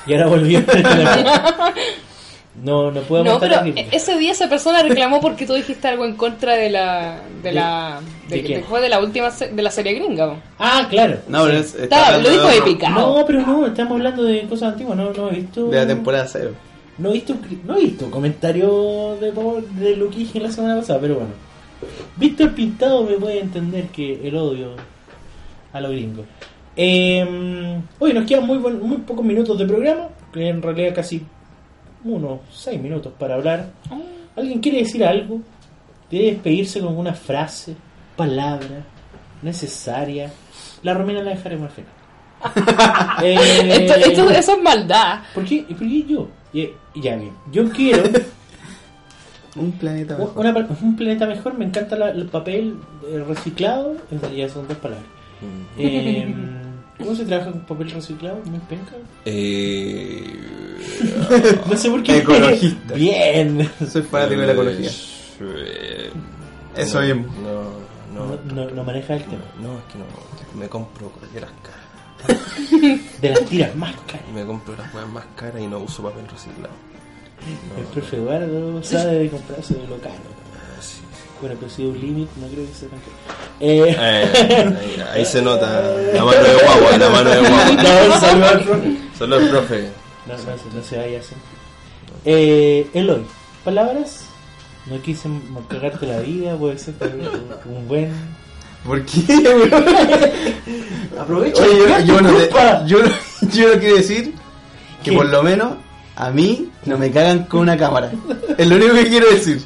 [0.07, 0.63] Y ahora volvió.
[2.63, 3.89] no, no puedo No, pero crítica.
[3.97, 8.01] ese día esa persona reclamó porque tú dijiste algo en contra de la de la
[8.29, 8.57] ¿De de, qué?
[8.59, 10.37] de- fue de la última se- de la serie gringa.
[10.59, 11.17] Ah, claro.
[11.29, 13.19] No, pero es, está lo dijo de, picado.
[13.19, 15.69] No, pero no, estamos hablando de cosas antiguas, no, no he visto...
[15.69, 16.51] de la temporada cero.
[16.99, 17.35] No he visto,
[17.65, 19.33] no he visto comentario de,
[19.83, 21.31] de Luquigi la semana pasada, pero bueno.
[22.17, 24.69] Visto el pintado me puede entender que el odio
[25.73, 26.27] a los gringos.
[26.77, 31.23] Eh, hoy nos quedan muy, muy pocos minutos de programa, que en realidad casi
[32.05, 33.71] unos 6 minutos para hablar.
[34.37, 35.41] ¿Alguien quiere decir algo?
[36.09, 37.75] ¿Quiere despedirse con alguna frase,
[38.17, 38.85] palabra
[39.43, 40.31] necesaria?
[40.83, 41.93] La Romina la dejaremos al final.
[43.23, 45.21] Eh, Esto, esto- eso es maldad.
[45.35, 45.63] ¿Por qué?
[45.69, 46.29] ¿Por qué yo?
[46.53, 47.33] Y- y ya bien.
[47.53, 48.03] Yo quiero
[49.57, 50.33] Un planeta mejor.
[50.39, 51.55] una un planeta mejor.
[51.59, 52.77] Me encanta la- el papel
[53.07, 53.97] eh, reciclado.
[54.11, 55.07] En realidad son dos palabras.
[55.79, 56.35] Eh,
[56.99, 58.39] ¿Cómo se trabaja con papel reciclado?
[58.47, 58.93] ¿Muy penca?
[59.25, 60.25] Eh,
[61.71, 62.19] No sé por qué.
[62.19, 62.95] Ecologista.
[62.95, 63.69] Bien.
[63.91, 64.91] Soy fanático de la ecología.
[65.41, 66.11] eh,
[66.77, 67.27] Eso mismo.
[67.43, 67.63] No,
[68.15, 69.43] no, No, no, no maneja el tema.
[69.61, 70.05] no, es que no.
[70.59, 71.83] Me compro cualquier caras
[73.21, 74.23] De las tiras más caras.
[74.31, 76.75] y me compro las weas más caras y no uso papel reciclado.
[77.79, 80.15] El profe Eduardo sabe de comprarse de lo caro.
[81.41, 83.13] Bueno, pero si hay un límite, no creo que sea tan caro.
[83.59, 85.67] Eh, Eh, ahí, ahí se nota
[86.15, 87.83] la mano de guagua, la mano de guagua.
[88.09, 88.97] no, saludo al profe.
[89.19, 89.89] Solo el profe.
[90.27, 91.35] No, no, se- no se vaya así.
[92.25, 93.25] Eh, Eloy,
[93.65, 94.27] palabras.
[94.87, 95.29] No quise
[95.69, 97.07] cagarte la vida, puede ser que
[97.69, 98.13] un buen.
[98.85, 99.21] ¿Por qué?
[101.19, 101.63] Aprovecha.
[101.63, 102.51] Oye, yo, yo, no te-
[102.87, 103.11] yo, no-
[103.53, 104.33] yo no quiero decir
[105.03, 105.17] que ¿Qué?
[105.17, 105.75] por lo menos
[106.17, 108.11] a mí no me cagan con una cámara.
[108.59, 109.63] Es lo único que quiero decir.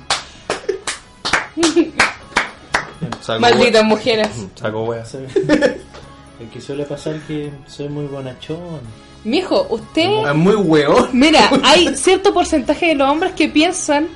[3.21, 4.29] Saco Malditas wea- mujeres.
[4.55, 5.15] Saco weas.
[5.15, 8.81] El que suele pasar que soy muy bonachón.
[9.25, 11.09] Mijo, usted Es muy hueón.
[11.13, 14.07] Mira, hay cierto porcentaje de los hombres que piensan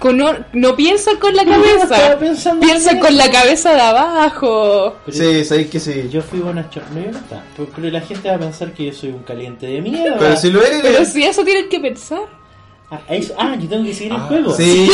[0.00, 4.96] con no, no piensan con la cabeza, piensan en con la cabeza de abajo.
[5.06, 6.08] Pero Sí, sabéis que sí.
[6.10, 6.82] Yo fui bonachón.
[6.94, 10.16] No, no pero la gente va a pensar que yo soy un caliente de mierda.
[10.18, 10.80] Pero si lo eres.
[10.82, 12.22] Pero si eso tienen que pensar.
[12.92, 14.52] Ah, eso- ah, yo tengo que seguir el juego.
[14.56, 14.88] Sí.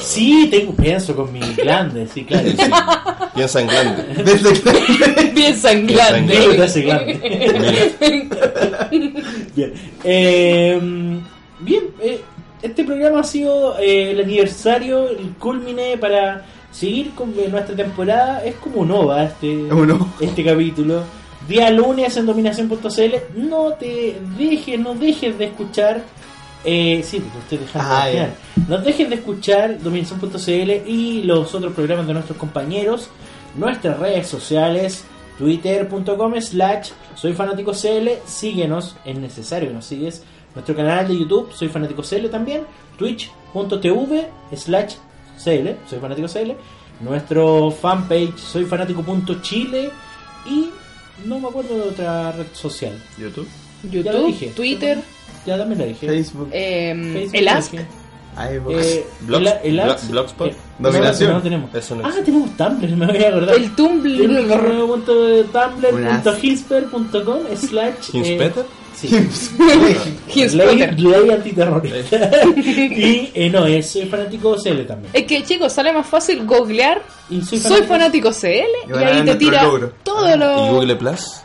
[0.00, 2.48] Sí, tengo, pienso con mi glande, sí, claro.
[2.50, 2.56] Sí.
[3.34, 4.02] Piensa en grande.
[4.24, 6.62] Desde Piensan Piensa en grande.
[6.62, 7.92] Hace grande.
[9.56, 9.72] bien.
[10.04, 10.80] Eh,
[11.60, 12.20] bien, eh,
[12.64, 18.42] este programa ha sido eh, el aniversario, el culmine para seguir con eh, nuestra temporada.
[18.42, 19.68] Es como un OVA este,
[20.20, 21.02] este capítulo.
[21.46, 23.14] Día lunes en dominación.cl.
[23.36, 26.02] No te dejes, no dejes de escuchar.
[26.64, 28.34] Eh, sí, te estoy dejando Ah, al final.
[28.66, 33.10] No dejes de escuchar dominación.cl y los otros programas de nuestros compañeros.
[33.56, 35.04] Nuestras redes sociales,
[35.36, 38.08] twitter.com slash soy fanático CL.
[38.24, 40.22] Síguenos, es necesario que nos sigues.
[40.54, 42.62] Nuestro canal de YouTube, soy fanático CL también.
[42.98, 44.94] Twitch.tv slash
[45.42, 46.52] CL, soy fanático CL.
[47.00, 49.90] Nuestro fanpage, soy fanático.chile.
[50.48, 50.70] Y
[51.26, 52.92] no me acuerdo de otra red social.
[53.18, 53.48] YouTube.
[53.82, 54.46] Ya lo YouTube, dije.
[54.54, 54.98] Twitter,
[55.46, 56.06] Ya también la dije.
[56.06, 56.48] Facebook.
[56.52, 57.74] em, Facebook el Ask.
[57.74, 60.48] Eh, Blogs- el, el Blogspot.
[60.50, 61.30] eh, Dominación.
[61.30, 61.72] No, no tenemos.
[61.74, 63.54] Eso no ah, tenemos Tumblr, me voy a acordar.
[63.54, 64.18] El Tumblr.
[65.52, 68.64] tumblr.hisper.com slash ¿Hinspeter?
[68.94, 69.08] Sí.
[70.56, 72.16] Ley, ley antiterrorista.
[72.56, 75.10] y eh, no, es soy fanático CL también.
[75.12, 78.48] Es que chicos, sale más fácil googlear Y soy Soy fanático CL
[78.88, 79.92] y, ahí te tira logro.
[80.02, 80.68] todo ¿Y lo...
[80.74, 81.40] Google Plus?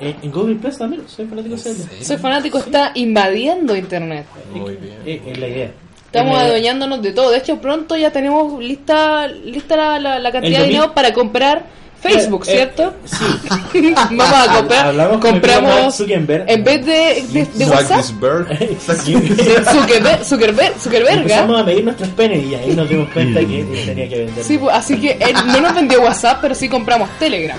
[0.00, 2.04] En, en Google Plus también, soy fanático CL.
[2.04, 4.26] Soy fanático está invadiendo internet.
[4.52, 4.96] Muy bien.
[5.04, 5.70] Eh, es la idea.
[6.06, 7.30] Estamos Eh, adueñándonos de todo.
[7.30, 11.66] De hecho, pronto ya tenemos lista lista la, la- la cantidad de dinero para comprar
[12.00, 12.94] Facebook, Eh, ¿cierto?
[13.04, 13.24] Sí.
[14.10, 14.86] Vamos a comprar.
[14.86, 15.96] Hablamos compramos.
[15.96, 16.44] Zuckerberg.
[16.48, 18.58] En vez de, de, WhatsApp, Zuckerberg,
[20.24, 24.24] Zuckerberg, Zuckerberg, Empezamos a medir nuestros penes y ahí nos dimos cuenta que tenía que
[24.24, 24.44] vender.
[24.44, 27.58] Sí, pues, así que él no nos vendió WhatsApp, pero sí compramos Telegram.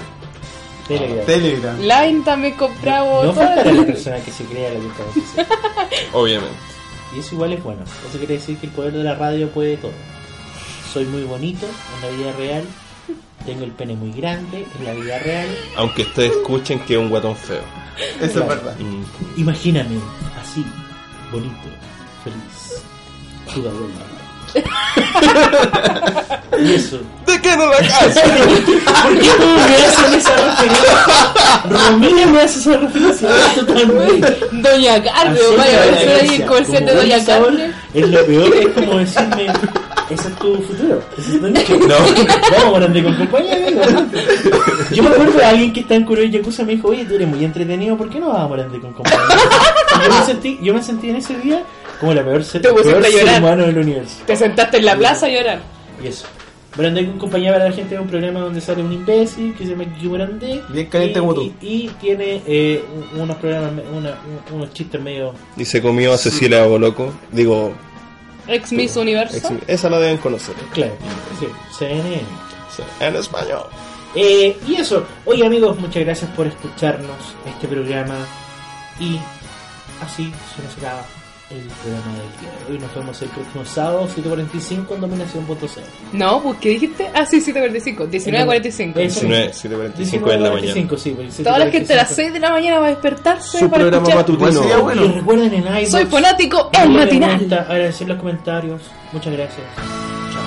[0.87, 1.25] Telegram.
[1.25, 1.79] Telegram.
[1.79, 3.25] Line también compramos.
[3.25, 3.43] No todo.
[3.43, 5.47] faltará la persona que se crea la oficial.
[6.13, 6.55] Obviamente.
[7.15, 7.81] Y eso igual es bueno.
[7.83, 9.91] Eso quiere decir que el poder de la radio puede todo.
[10.91, 12.63] Soy muy bonito en la vida real.
[13.45, 15.47] Tengo el pene muy grande en la vida real.
[15.77, 17.63] Aunque ustedes escuchen que es un guatón feo.
[18.21, 18.75] Eso es verdad.
[18.79, 19.39] Mm.
[19.39, 19.97] Imagíname
[20.41, 20.65] así,
[21.31, 21.69] bonito,
[22.23, 22.83] feliz.
[23.53, 24.19] Toda buena.
[26.61, 26.99] Y eso.
[27.25, 28.21] ¿De qué no la casa?
[29.03, 31.63] ¿Por qué todos me hacen esa referencia?
[31.69, 33.29] Romina me hace esa referencia.
[33.65, 34.61] También.
[34.61, 36.35] Doña Carmen, vaya a ver gracia.
[36.35, 37.75] el comercial de Doña Carmen.
[37.93, 39.47] Es lo peor, es como decirme,
[40.09, 41.77] ese es tu futuro, ese es tu nicho.
[41.77, 41.95] No.
[42.57, 43.81] Vamos, grande con compañía, amigo.
[44.91, 47.15] Yo me acuerdo de alguien que está en Kuro y Yakuza me dijo, oye, tú
[47.15, 49.19] eres muy entretenido, ¿por qué no vas a grande con compañía?
[50.01, 51.63] Y yo me sentí, yo me sentí en ese día
[51.99, 53.41] como la peor ser, Te pusiste peor a ser llorar.
[53.41, 54.15] humano del universo.
[54.25, 55.59] Te sentaste en la plaza a llorar.
[56.03, 56.25] Y eso.
[56.77, 59.71] Brandé con compañía para la gente es un programa donde sale un imbécil que se
[59.71, 60.61] llama Kiki Brandé.
[60.69, 61.41] Bien caliente y, como tú.
[61.61, 62.83] Y, y tiene eh,
[63.15, 64.15] un- unos programas, una-
[64.53, 65.33] unos chistes medio...
[65.57, 67.11] Y se comió a Cecilia Boloco.
[67.31, 67.73] Digo,
[68.49, 69.37] Ex Miss Universo.
[69.37, 70.55] ex- esa la deben conocer.
[70.73, 70.93] Claro,
[71.39, 71.47] sí,
[71.77, 72.21] CNN.
[72.99, 73.63] En español.
[74.15, 78.15] Eh, y eso, oye amigos, muchas gracias por escucharnos este programa
[78.99, 79.19] y
[80.03, 81.05] así se nos acaba
[81.51, 82.79] el programa del día de hoy.
[82.79, 86.17] Nos vemos el próximo sábado 7.45 en dominación.cl.
[86.17, 87.09] No, pues ¿qué dijiste?
[87.13, 88.03] Ah, sí, 745.
[88.07, 88.99] 1945.
[88.99, 89.21] Eso.
[89.21, 90.73] 19, 7.45 de la mañana.
[90.73, 92.15] 19.45, sí, Toda la gente a las 7:45.
[92.15, 94.29] 6 de la mañana va a despertarse Su para programa escuchar.
[94.37, 94.61] Matutino.
[94.61, 95.05] sería bueno.
[95.05, 97.39] Y recuerden en iVoox, Soy fanático, el matinal.
[97.39, 98.81] gusta, agradecer los comentarios.
[99.11, 99.65] Muchas gracias.
[100.33, 100.43] Chao.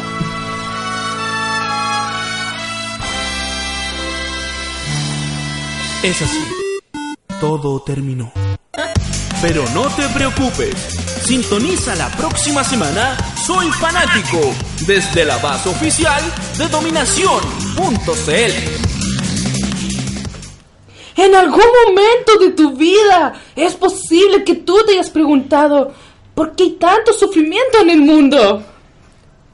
[6.04, 6.38] Es así.
[7.40, 8.32] Todo terminó.
[9.42, 10.72] Pero no te preocupes.
[11.24, 14.38] Sintoniza la próxima semana Soy Fanático
[14.86, 16.22] desde la base oficial
[16.56, 18.52] de dominación.cl.
[21.16, 25.92] En algún momento de tu vida es posible que tú te hayas preguntado
[26.36, 28.62] ¿por qué hay tanto sufrimiento en el mundo?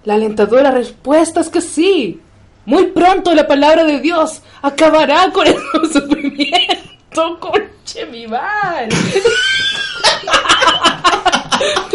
[0.04, 2.20] La alentadora respuesta es que sí.
[2.66, 5.56] Muy pronto la palabra de Dios acabará con el
[5.92, 7.38] sufrimiento.
[7.40, 8.88] Conche mi madre.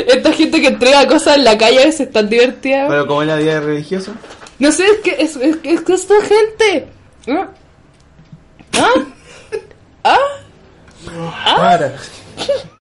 [0.08, 2.86] Esta gente que entrega cosas en la calle a veces es tan divertida.
[2.88, 4.12] Pero como es la vida religiosa.
[4.60, 6.88] No sé, es que es, es, que- es que esta gente.
[7.28, 7.48] ¿Ah?
[10.04, 10.18] ¿Ah?
[11.46, 11.56] ¿Ah?
[11.58, 11.94] Para.